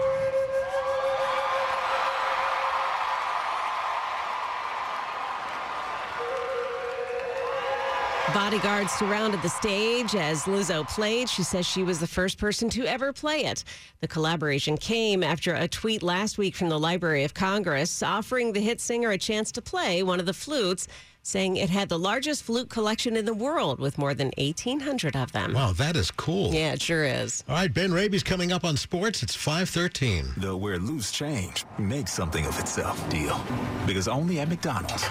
Bodyguards 8.47 8.93
surrounded 8.93 9.43
the 9.43 9.49
stage 9.49 10.15
as 10.15 10.45
Lizzo 10.45 10.89
played. 10.89 11.29
She 11.29 11.43
says 11.43 11.67
she 11.67 11.83
was 11.83 11.99
the 11.99 12.07
first 12.07 12.39
person 12.39 12.71
to 12.71 12.87
ever 12.87 13.13
play 13.13 13.41
it. 13.41 13.65
The 13.99 14.07
collaboration 14.07 14.77
came 14.77 15.25
after 15.25 15.53
a 15.53 15.67
tweet 15.67 16.01
last 16.01 16.39
week 16.39 16.55
from 16.55 16.69
the 16.69 16.79
Library 16.79 17.25
of 17.25 17.35
Congress 17.35 18.05
offering 18.05 18.53
the 18.53 18.61
hit 18.61 18.81
singer 18.81 19.11
a 19.11 19.19
chance 19.19 19.51
to 19.51 19.61
play 19.61 20.05
one 20.05 20.21
of 20.21 20.27
the 20.27 20.33
flutes, 20.33 20.87
saying 21.23 21.57
it 21.57 21.71
had 21.71 21.89
the 21.89 21.99
largest 21.99 22.45
flute 22.45 22.71
collection 22.71 23.17
in 23.17 23.25
the 23.25 23.35
world 23.35 23.81
with 23.81 23.99
more 23.99 24.15
than 24.15 24.31
1,800 24.39 25.17
of 25.17 25.33
them. 25.33 25.53
Wow, 25.53 25.73
that 25.73 25.97
is 25.97 26.13
cool. 26.13 26.55
Yeah, 26.55 26.75
it 26.75 26.81
sure 26.81 27.05
is. 27.05 27.43
All 27.49 27.57
right, 27.57 27.75
Ben 27.75 27.93
Raby's 27.93 28.23
coming 28.23 28.53
up 28.53 28.65
on 28.65 28.77
sports. 28.77 29.25
It's 29.25 29.35
513. 29.35 30.35
The 30.37 30.57
where 30.57 30.79
loose 30.79 31.11
change 31.11 31.65
makes 31.81 32.13
something 32.13 32.47
of 32.47 32.57
itself 32.61 33.11
deal. 33.11 33.41
Because 33.89 34.07
only 34.07 34.39
at 34.39 34.49
McDonald's 34.49 35.03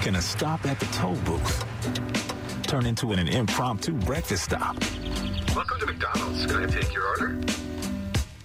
can 0.00 0.16
a 0.16 0.22
stop 0.22 0.64
at 0.64 0.80
the 0.80 0.86
toll 0.86 1.16
booth 1.26 1.64
turn 2.62 2.86
into 2.86 3.12
an 3.12 3.28
impromptu 3.28 3.92
breakfast 3.92 4.44
stop. 4.44 4.76
Welcome 5.54 5.80
to 5.80 5.86
McDonald's. 5.86 6.46
Can 6.46 6.62
I 6.62 6.66
take 6.66 6.94
your 6.94 7.06
order? 7.06 7.38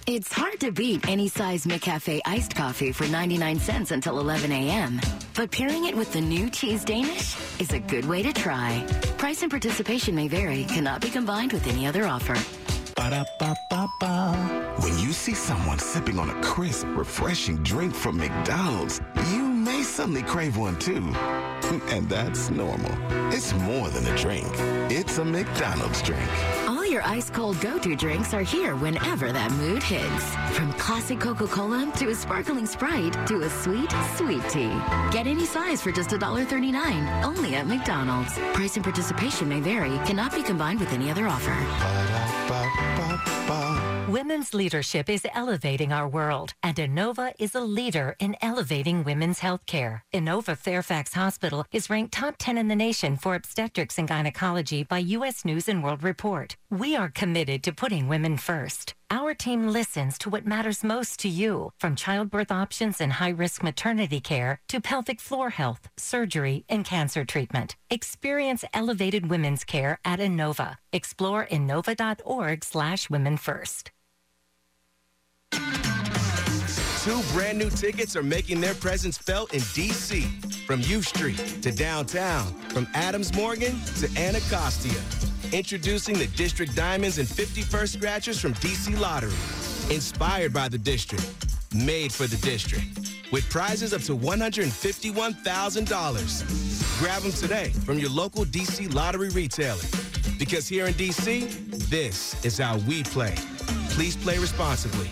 It's 0.07 0.33
hard 0.33 0.59
to 0.59 0.71
beat 0.71 1.07
any 1.07 1.27
size 1.27 1.65
McCafe 1.65 2.19
iced 2.25 2.55
coffee 2.55 2.91
for 2.91 3.07
99 3.07 3.59
cents 3.59 3.91
until 3.91 4.19
11 4.19 4.51
a.m. 4.51 4.99
But 5.35 5.51
pairing 5.51 5.85
it 5.85 5.95
with 5.95 6.11
the 6.11 6.21
new 6.21 6.49
cheese 6.49 6.83
Danish 6.83 7.37
is 7.59 7.71
a 7.71 7.79
good 7.79 8.05
way 8.05 8.21
to 8.23 8.33
try. 8.33 8.85
Price 9.17 9.41
and 9.41 9.51
participation 9.51 10.15
may 10.15 10.27
vary, 10.27 10.65
cannot 10.65 11.01
be 11.01 11.09
combined 11.09 11.53
with 11.53 11.67
any 11.67 11.87
other 11.87 12.05
offer. 12.05 12.35
Ba-da-ba-ba-ba. 12.95 14.73
When 14.79 14.97
you 14.99 15.11
see 15.13 15.33
someone 15.33 15.79
sipping 15.79 16.19
on 16.19 16.29
a 16.29 16.41
crisp, 16.41 16.87
refreshing 16.95 17.63
drink 17.63 17.93
from 17.93 18.17
McDonald's, 18.17 19.01
you 19.31 19.43
may 19.43 19.44
suddenly 19.95 20.23
crave 20.23 20.57
one 20.57 20.77
too. 20.77 21.01
And 21.89 22.07
that's 22.07 22.49
normal. 22.51 22.91
It's 23.33 23.53
more 23.53 23.89
than 23.89 24.05
a 24.05 24.17
drink. 24.17 24.47
It's 24.91 25.17
a 25.17 25.25
McDonald's 25.25 26.01
drink. 26.01 26.64
All 26.95 27.01
your 27.01 27.09
ice 27.09 27.29
cold 27.29 27.59
go 27.59 27.77
to 27.77 27.93
drinks 27.93 28.33
are 28.33 28.41
here 28.41 28.77
whenever 28.77 29.33
that 29.33 29.51
mood 29.51 29.83
hits. 29.83 30.33
From 30.55 30.71
classic 30.73 31.19
Coca 31.19 31.45
Cola 31.45 31.91
to 31.97 32.07
a 32.07 32.15
sparkling 32.15 32.65
Sprite 32.65 33.11
to 33.27 33.41
a 33.41 33.49
sweet, 33.49 33.93
sweet 34.15 34.47
tea. 34.47 34.71
Get 35.11 35.27
any 35.27 35.45
size 35.45 35.81
for 35.81 35.91
just 35.91 36.11
$1.39 36.11 37.25
only 37.25 37.55
at 37.55 37.67
McDonald's. 37.67 38.39
Price 38.53 38.77
and 38.77 38.83
participation 38.83 39.49
may 39.49 39.59
vary, 39.59 39.97
cannot 40.05 40.33
be 40.33 40.41
combined 40.41 40.79
with 40.79 40.93
any 40.93 41.11
other 41.11 41.27
offer. 41.27 41.51
Women's 44.07 44.53
leadership 44.53 45.09
is 45.09 45.25
elevating 45.33 45.91
our 45.91 46.07
world, 46.07 46.53
and 46.61 46.77
Inova 46.77 47.33
is 47.39 47.55
a 47.55 47.61
leader 47.61 48.15
in 48.19 48.35
elevating 48.39 49.03
women's 49.03 49.39
health 49.39 49.65
care. 49.65 50.03
Inova 50.13 50.55
Fairfax 50.55 51.15
Hospital 51.15 51.65
is 51.71 51.89
ranked 51.89 52.13
top 52.13 52.35
10 52.37 52.55
in 52.57 52.67
the 52.67 52.75
nation 52.75 53.17
for 53.17 53.33
obstetrics 53.33 53.97
and 53.97 54.07
gynecology 54.07 54.83
by 54.83 54.99
U.S. 54.99 55.43
News 55.43 55.67
and 55.67 55.83
World 55.83 56.03
Report. 56.03 56.55
We 56.69 56.84
We 56.85 56.95
are 56.95 57.09
committed 57.09 57.63
to 57.63 57.73
putting 57.73 58.07
women 58.07 58.37
first. 58.37 58.93
Our 59.09 59.33
team 59.33 59.69
listens 59.69 60.19
to 60.19 60.29
what 60.29 60.45
matters 60.45 60.83
most 60.83 61.19
to 61.21 61.27
you, 61.27 61.71
from 61.79 61.95
childbirth 61.95 62.51
options 62.51 63.01
and 63.01 63.13
high 63.13 63.31
risk 63.31 63.63
maternity 63.63 64.19
care 64.19 64.59
to 64.67 64.79
pelvic 64.79 65.19
floor 65.19 65.49
health, 65.49 65.89
surgery, 65.97 66.63
and 66.69 66.85
cancer 66.85 67.25
treatment. 67.25 67.75
Experience 67.89 68.63
elevated 68.71 69.31
women's 69.31 69.63
care 69.63 69.97
at 70.05 70.19
Inova. 70.19 70.75
Explore 70.93 71.47
inova.org 71.51 72.63
slash 72.63 73.09
women 73.09 73.37
first. 73.37 73.89
Two 77.01 77.21
brand 77.33 77.57
new 77.57 77.71
tickets 77.71 78.15
are 78.15 78.21
making 78.21 78.61
their 78.61 78.75
presence 78.75 79.17
felt 79.17 79.55
in 79.55 79.61
D.C. 79.73 80.21
From 80.67 80.81
U 80.81 81.01
Street 81.01 81.37
to 81.63 81.71
downtown, 81.71 82.53
from 82.69 82.87
Adams 82.93 83.33
Morgan 83.33 83.73
to 83.97 84.07
Anacostia. 84.19 85.01
Introducing 85.53 86.17
the 86.17 86.25
District 86.27 86.73
Diamonds 86.75 87.17
and 87.17 87.27
51st 87.27 87.97
Scratchers 87.97 88.39
from 88.39 88.53
DC 88.55 88.99
Lottery. 88.99 89.31
Inspired 89.93 90.53
by 90.53 90.67
the 90.67 90.77
district, 90.77 91.25
made 91.73 92.11
for 92.11 92.27
the 92.27 92.35
district. 92.37 92.85
With 93.31 93.49
prizes 93.49 93.93
up 93.93 94.01
to 94.03 94.17
$151,000. 94.17 96.99
Grab 96.99 97.21
them 97.21 97.31
today 97.31 97.69
from 97.85 97.99
your 97.99 98.09
local 98.09 98.43
DC 98.45 98.93
Lottery 98.93 99.29
retailer. 99.29 99.79
Because 100.37 100.67
here 100.67 100.87
in 100.87 100.93
DC, 100.95 101.89
this 101.89 102.43
is 102.43 102.57
how 102.57 102.77
we 102.79 103.03
play. 103.03 103.35
Please 103.89 104.17
play 104.17 104.37
responsibly. 104.37 105.09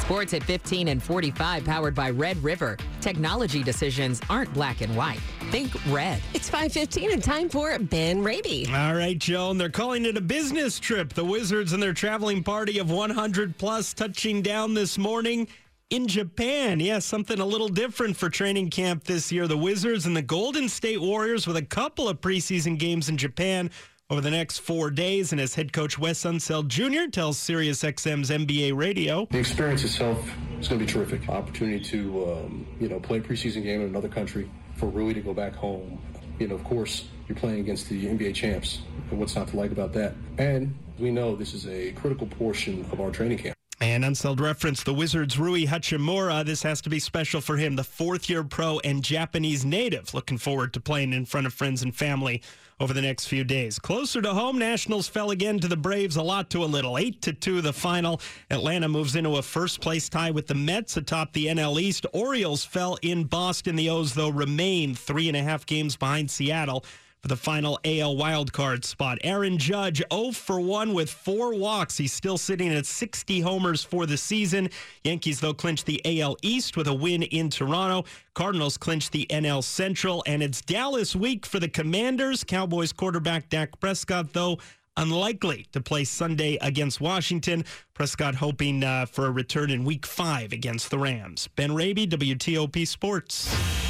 Sports 0.00 0.34
at 0.34 0.44
15 0.44 0.88
and 0.88 1.02
45 1.02 1.64
powered 1.64 1.94
by 1.94 2.10
Red 2.10 2.36
River. 2.44 2.76
Technology 3.00 3.64
decisions 3.64 4.20
aren't 4.30 4.54
black 4.54 4.80
and 4.80 4.96
white. 4.96 5.18
Think 5.50 5.72
red. 5.92 6.20
It's 6.34 6.50
5:15 6.50 7.12
and 7.12 7.22
time 7.22 7.48
for 7.48 7.78
Ben 7.78 8.22
Raby. 8.22 8.66
All 8.68 8.94
right, 8.94 9.16
Joan. 9.16 9.58
They're 9.58 9.68
calling 9.68 10.04
it 10.04 10.16
a 10.16 10.20
business 10.20 10.80
trip. 10.80 11.12
The 11.12 11.24
Wizards 11.24 11.72
and 11.72 11.82
their 11.82 11.92
traveling 11.92 12.42
party 12.42 12.78
of 12.78 12.90
100 12.90 13.56
plus 13.56 13.94
touching 13.94 14.42
down 14.42 14.74
this 14.74 14.98
morning 14.98 15.46
in 15.90 16.08
Japan. 16.08 16.80
Yeah, 16.80 16.98
something 16.98 17.38
a 17.38 17.46
little 17.46 17.68
different 17.68 18.16
for 18.16 18.28
training 18.28 18.70
camp 18.70 19.04
this 19.04 19.30
year. 19.30 19.46
The 19.46 19.56
Wizards 19.56 20.06
and 20.06 20.16
the 20.16 20.22
Golden 20.22 20.68
State 20.68 21.00
Warriors 21.00 21.46
with 21.46 21.56
a 21.56 21.62
couple 21.62 22.08
of 22.08 22.20
preseason 22.20 22.76
games 22.76 23.08
in 23.08 23.16
Japan 23.16 23.70
over 24.08 24.20
the 24.20 24.30
next 24.30 24.58
four 24.58 24.90
days. 24.90 25.32
And 25.32 25.40
as 25.40 25.54
head 25.54 25.72
coach 25.72 25.98
Wes 25.98 26.22
Unseld 26.24 26.68
Jr. 26.68 27.10
tells 27.10 27.38
SiriusXM's 27.38 28.30
NBA 28.30 28.76
radio, 28.76 29.26
the 29.30 29.38
experience 29.38 29.84
itself 29.84 30.18
is 30.60 30.68
going 30.68 30.80
to 30.80 30.86
be 30.86 30.92
terrific. 30.92 31.28
Opportunity 31.28 31.82
to 31.84 32.32
um, 32.32 32.66
you 32.80 32.88
know 32.88 33.00
play 33.00 33.18
a 33.18 33.20
preseason 33.20 33.62
game 33.62 33.80
in 33.80 33.88
another 33.88 34.08
country 34.08 34.50
for 34.74 34.86
Rui 34.86 35.14
to 35.14 35.20
go 35.20 35.34
back 35.34 35.54
home. 35.54 35.98
You 36.38 36.48
know, 36.48 36.54
of 36.54 36.64
course, 36.64 37.08
you're 37.28 37.36
playing 37.36 37.60
against 37.60 37.88
the 37.88 38.06
NBA 38.06 38.34
champs. 38.34 38.82
And 39.10 39.18
what's 39.18 39.34
not 39.34 39.48
to 39.48 39.56
like 39.56 39.72
about 39.72 39.92
that? 39.94 40.14
And 40.38 40.74
we 40.98 41.10
know 41.10 41.34
this 41.34 41.54
is 41.54 41.66
a 41.66 41.92
critical 41.92 42.26
portion 42.26 42.84
of 42.92 43.00
our 43.00 43.10
training 43.10 43.38
camp. 43.38 43.55
And 43.86 44.02
Unseld 44.02 44.40
reference, 44.40 44.82
the 44.82 44.92
Wizards' 44.92 45.38
Rui 45.38 45.64
Hachimura. 45.64 46.44
This 46.44 46.60
has 46.64 46.80
to 46.80 46.90
be 46.90 46.98
special 46.98 47.40
for 47.40 47.56
him, 47.56 47.76
the 47.76 47.84
fourth 47.84 48.28
year 48.28 48.42
pro 48.42 48.80
and 48.80 49.00
Japanese 49.00 49.64
native. 49.64 50.12
Looking 50.12 50.38
forward 50.38 50.72
to 50.72 50.80
playing 50.80 51.12
in 51.12 51.24
front 51.24 51.46
of 51.46 51.54
friends 51.54 51.84
and 51.84 51.94
family 51.94 52.42
over 52.80 52.92
the 52.92 53.00
next 53.00 53.28
few 53.28 53.44
days. 53.44 53.78
Closer 53.78 54.20
to 54.20 54.34
home, 54.34 54.58
Nationals 54.58 55.06
fell 55.06 55.30
again 55.30 55.60
to 55.60 55.68
the 55.68 55.76
Braves 55.76 56.16
a 56.16 56.22
lot 56.22 56.50
to 56.50 56.64
a 56.64 56.66
little. 56.66 56.98
8 56.98 57.22
to 57.22 57.32
2 57.32 57.60
the 57.60 57.72
final. 57.72 58.20
Atlanta 58.50 58.88
moves 58.88 59.14
into 59.14 59.36
a 59.36 59.42
first 59.42 59.80
place 59.80 60.08
tie 60.08 60.32
with 60.32 60.48
the 60.48 60.54
Mets 60.56 60.96
atop 60.96 61.32
the 61.32 61.46
NL 61.46 61.80
East. 61.80 62.06
Orioles 62.12 62.64
fell 62.64 62.98
in 63.02 63.22
Boston. 63.22 63.76
The 63.76 63.88
O's, 63.88 64.14
though, 64.14 64.30
remain 64.30 64.96
three 64.96 65.28
and 65.28 65.36
a 65.36 65.44
half 65.44 65.64
games 65.64 65.94
behind 65.94 66.28
Seattle 66.28 66.84
for 67.26 67.30
the 67.30 67.36
final 67.36 67.76
AL 67.84 68.14
wildcard 68.14 68.84
spot. 68.84 69.18
Aaron 69.24 69.58
Judge 69.58 70.00
0 70.12 70.30
for 70.30 70.60
1 70.60 70.94
with 70.94 71.10
four 71.10 71.56
walks. 71.56 71.96
He's 71.96 72.12
still 72.12 72.38
sitting 72.38 72.72
at 72.72 72.86
60 72.86 73.40
homers 73.40 73.82
for 73.82 74.06
the 74.06 74.16
season. 74.16 74.70
Yankees, 75.02 75.40
though, 75.40 75.52
clinch 75.52 75.84
the 75.84 76.00
AL 76.20 76.36
East 76.42 76.76
with 76.76 76.86
a 76.86 76.94
win 76.94 77.24
in 77.24 77.50
Toronto. 77.50 78.08
Cardinals 78.34 78.78
clinch 78.78 79.10
the 79.10 79.26
NL 79.28 79.64
Central, 79.64 80.22
and 80.28 80.40
it's 80.40 80.60
Dallas 80.60 81.16
week 81.16 81.44
for 81.44 81.58
the 81.58 81.68
Commanders. 81.68 82.44
Cowboys 82.44 82.92
quarterback 82.92 83.48
Dak 83.48 83.80
Prescott, 83.80 84.32
though, 84.32 84.58
unlikely 84.96 85.66
to 85.72 85.80
play 85.80 86.04
Sunday 86.04 86.58
against 86.60 87.00
Washington. 87.00 87.64
Prescott 87.92 88.36
hoping 88.36 88.84
uh, 88.84 89.06
for 89.06 89.26
a 89.26 89.30
return 89.32 89.70
in 89.70 89.84
week 89.84 90.06
five 90.06 90.52
against 90.52 90.90
the 90.90 90.98
Rams. 90.98 91.48
Ben 91.56 91.74
Raby, 91.74 92.06
WTOP 92.06 92.86
Sports. 92.86 93.85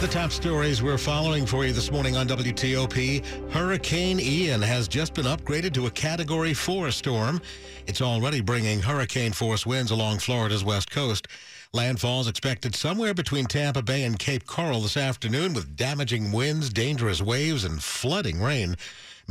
The 0.00 0.08
top 0.08 0.32
stories 0.32 0.82
we're 0.82 0.96
following 0.96 1.44
for 1.44 1.66
you 1.66 1.74
this 1.74 1.92
morning 1.92 2.16
on 2.16 2.26
WTOP. 2.26 3.22
Hurricane 3.52 4.18
Ian 4.18 4.62
has 4.62 4.88
just 4.88 5.12
been 5.12 5.26
upgraded 5.26 5.74
to 5.74 5.88
a 5.88 5.90
Category 5.90 6.54
4 6.54 6.90
storm. 6.90 7.38
It's 7.86 8.00
already 8.00 8.40
bringing 8.40 8.80
hurricane 8.80 9.32
force 9.32 9.66
winds 9.66 9.90
along 9.90 10.20
Florida's 10.20 10.64
west 10.64 10.90
coast. 10.90 11.28
Landfall 11.74 12.22
is 12.22 12.28
expected 12.28 12.74
somewhere 12.74 13.12
between 13.12 13.44
Tampa 13.44 13.82
Bay 13.82 14.04
and 14.04 14.18
Cape 14.18 14.46
Coral 14.46 14.80
this 14.80 14.96
afternoon 14.96 15.52
with 15.52 15.76
damaging 15.76 16.32
winds, 16.32 16.70
dangerous 16.70 17.20
waves, 17.20 17.64
and 17.64 17.82
flooding 17.82 18.40
rain. 18.40 18.76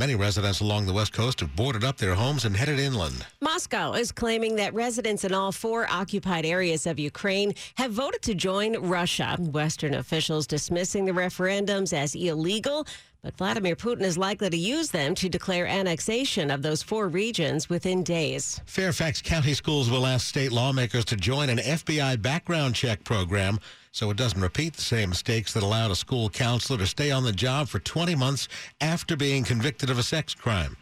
Many 0.00 0.14
residents 0.14 0.60
along 0.60 0.86
the 0.86 0.94
west 0.94 1.12
coast 1.12 1.40
have 1.40 1.54
boarded 1.54 1.84
up 1.84 1.98
their 1.98 2.14
homes 2.14 2.46
and 2.46 2.56
headed 2.56 2.78
inland. 2.78 3.26
Moscow 3.42 3.92
is 3.92 4.10
claiming 4.10 4.56
that 4.56 4.72
residents 4.72 5.24
in 5.24 5.34
all 5.34 5.52
four 5.52 5.86
occupied 5.90 6.46
areas 6.46 6.86
of 6.86 6.98
Ukraine 6.98 7.52
have 7.74 7.92
voted 7.92 8.22
to 8.22 8.34
join 8.34 8.78
Russia. 8.78 9.36
Western 9.38 9.92
officials 9.92 10.46
dismissing 10.46 11.04
the 11.04 11.12
referendums 11.12 11.92
as 11.92 12.14
illegal. 12.14 12.86
But 13.20 13.36
Vladimir 13.36 13.76
Putin 13.76 14.00
is 14.00 14.16
likely 14.16 14.48
to 14.48 14.56
use 14.56 14.90
them 14.90 15.14
to 15.16 15.28
declare 15.28 15.66
annexation 15.66 16.50
of 16.50 16.62
those 16.62 16.82
four 16.82 17.06
regions 17.08 17.68
within 17.68 18.02
days. 18.02 18.58
Fairfax 18.64 19.20
County 19.20 19.52
Schools 19.52 19.90
will 19.90 20.06
ask 20.06 20.26
state 20.26 20.50
lawmakers 20.50 21.04
to 21.04 21.16
join 21.16 21.50
an 21.50 21.58
FBI 21.58 22.22
background 22.22 22.74
check 22.74 23.04
program 23.04 23.60
so 23.92 24.10
it 24.10 24.16
doesn't 24.16 24.40
repeat 24.40 24.74
the 24.74 24.82
same 24.82 25.08
mistakes 25.10 25.52
that 25.52 25.62
allowed 25.62 25.90
a 25.90 25.96
school 25.96 26.28
counselor 26.30 26.78
to 26.78 26.86
stay 26.86 27.10
on 27.10 27.24
the 27.24 27.32
job 27.32 27.68
for 27.68 27.78
20 27.78 28.14
months 28.14 28.48
after 28.80 29.16
being 29.16 29.44
convicted 29.44 29.90
of 29.90 29.98
a 29.98 30.02
sex 30.02 30.34
crime. 30.34 30.76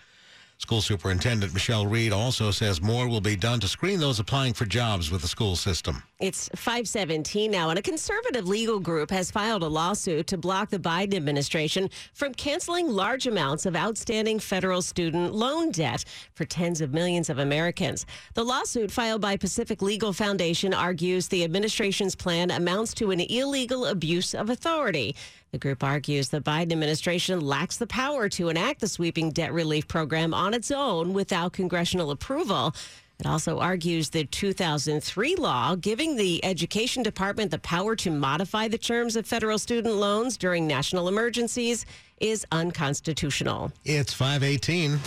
School 0.60 0.80
Superintendent 0.80 1.54
Michelle 1.54 1.86
Reid 1.86 2.12
also 2.12 2.50
says 2.50 2.82
more 2.82 3.08
will 3.08 3.20
be 3.20 3.36
done 3.36 3.60
to 3.60 3.68
screen 3.68 4.00
those 4.00 4.18
applying 4.18 4.52
for 4.52 4.64
jobs 4.64 5.08
with 5.08 5.22
the 5.22 5.28
school 5.28 5.54
system. 5.54 6.02
It's 6.18 6.50
517 6.56 7.48
now, 7.48 7.70
and 7.70 7.78
a 7.78 7.82
conservative 7.82 8.48
legal 8.48 8.80
group 8.80 9.08
has 9.12 9.30
filed 9.30 9.62
a 9.62 9.68
lawsuit 9.68 10.26
to 10.26 10.36
block 10.36 10.70
the 10.70 10.78
Biden 10.80 11.14
administration 11.14 11.88
from 12.12 12.34
canceling 12.34 12.88
large 12.88 13.28
amounts 13.28 13.66
of 13.66 13.76
outstanding 13.76 14.40
federal 14.40 14.82
student 14.82 15.32
loan 15.32 15.70
debt 15.70 16.04
for 16.34 16.44
tens 16.44 16.80
of 16.80 16.92
millions 16.92 17.30
of 17.30 17.38
Americans. 17.38 18.04
The 18.34 18.44
lawsuit 18.44 18.90
filed 18.90 19.20
by 19.20 19.36
Pacific 19.36 19.80
Legal 19.80 20.12
Foundation 20.12 20.74
argues 20.74 21.28
the 21.28 21.44
administration's 21.44 22.16
plan 22.16 22.50
amounts 22.50 22.94
to 22.94 23.12
an 23.12 23.20
illegal 23.20 23.86
abuse 23.86 24.34
of 24.34 24.50
authority. 24.50 25.14
The 25.50 25.58
group 25.58 25.82
argues 25.82 26.28
the 26.28 26.40
Biden 26.40 26.72
administration 26.72 27.40
lacks 27.40 27.78
the 27.78 27.86
power 27.86 28.28
to 28.30 28.48
enact 28.50 28.80
the 28.80 28.88
sweeping 28.88 29.30
debt 29.30 29.52
relief 29.52 29.88
program 29.88 30.34
on 30.34 30.52
its 30.52 30.70
own 30.70 31.14
without 31.14 31.52
congressional 31.52 32.10
approval. 32.10 32.74
It 33.18 33.26
also 33.26 33.58
argues 33.58 34.10
the 34.10 34.24
2003 34.24 35.36
law 35.36 35.74
giving 35.74 36.14
the 36.16 36.44
Education 36.44 37.02
Department 37.02 37.50
the 37.50 37.58
power 37.58 37.96
to 37.96 38.10
modify 38.10 38.68
the 38.68 38.78
terms 38.78 39.16
of 39.16 39.26
federal 39.26 39.58
student 39.58 39.94
loans 39.96 40.36
during 40.36 40.68
national 40.68 41.08
emergencies 41.08 41.84
is 42.20 42.46
unconstitutional. 42.52 43.72
It's 43.84 44.12
518. 44.12 45.00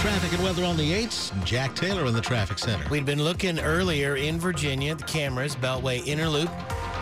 Traffic 0.00 0.32
and 0.32 0.42
weather 0.44 0.64
on 0.64 0.76
the 0.76 0.92
8s. 0.92 1.44
Jack 1.44 1.74
Taylor 1.74 2.06
in 2.06 2.14
the 2.14 2.20
traffic 2.20 2.58
center. 2.58 2.88
We'd 2.88 3.04
been 3.04 3.22
looking 3.22 3.58
earlier 3.58 4.16
in 4.16 4.38
Virginia 4.38 4.94
the 4.94 5.04
cameras, 5.04 5.56
Beltway 5.56 6.06
Inner 6.06 6.28
Loop, 6.28 6.50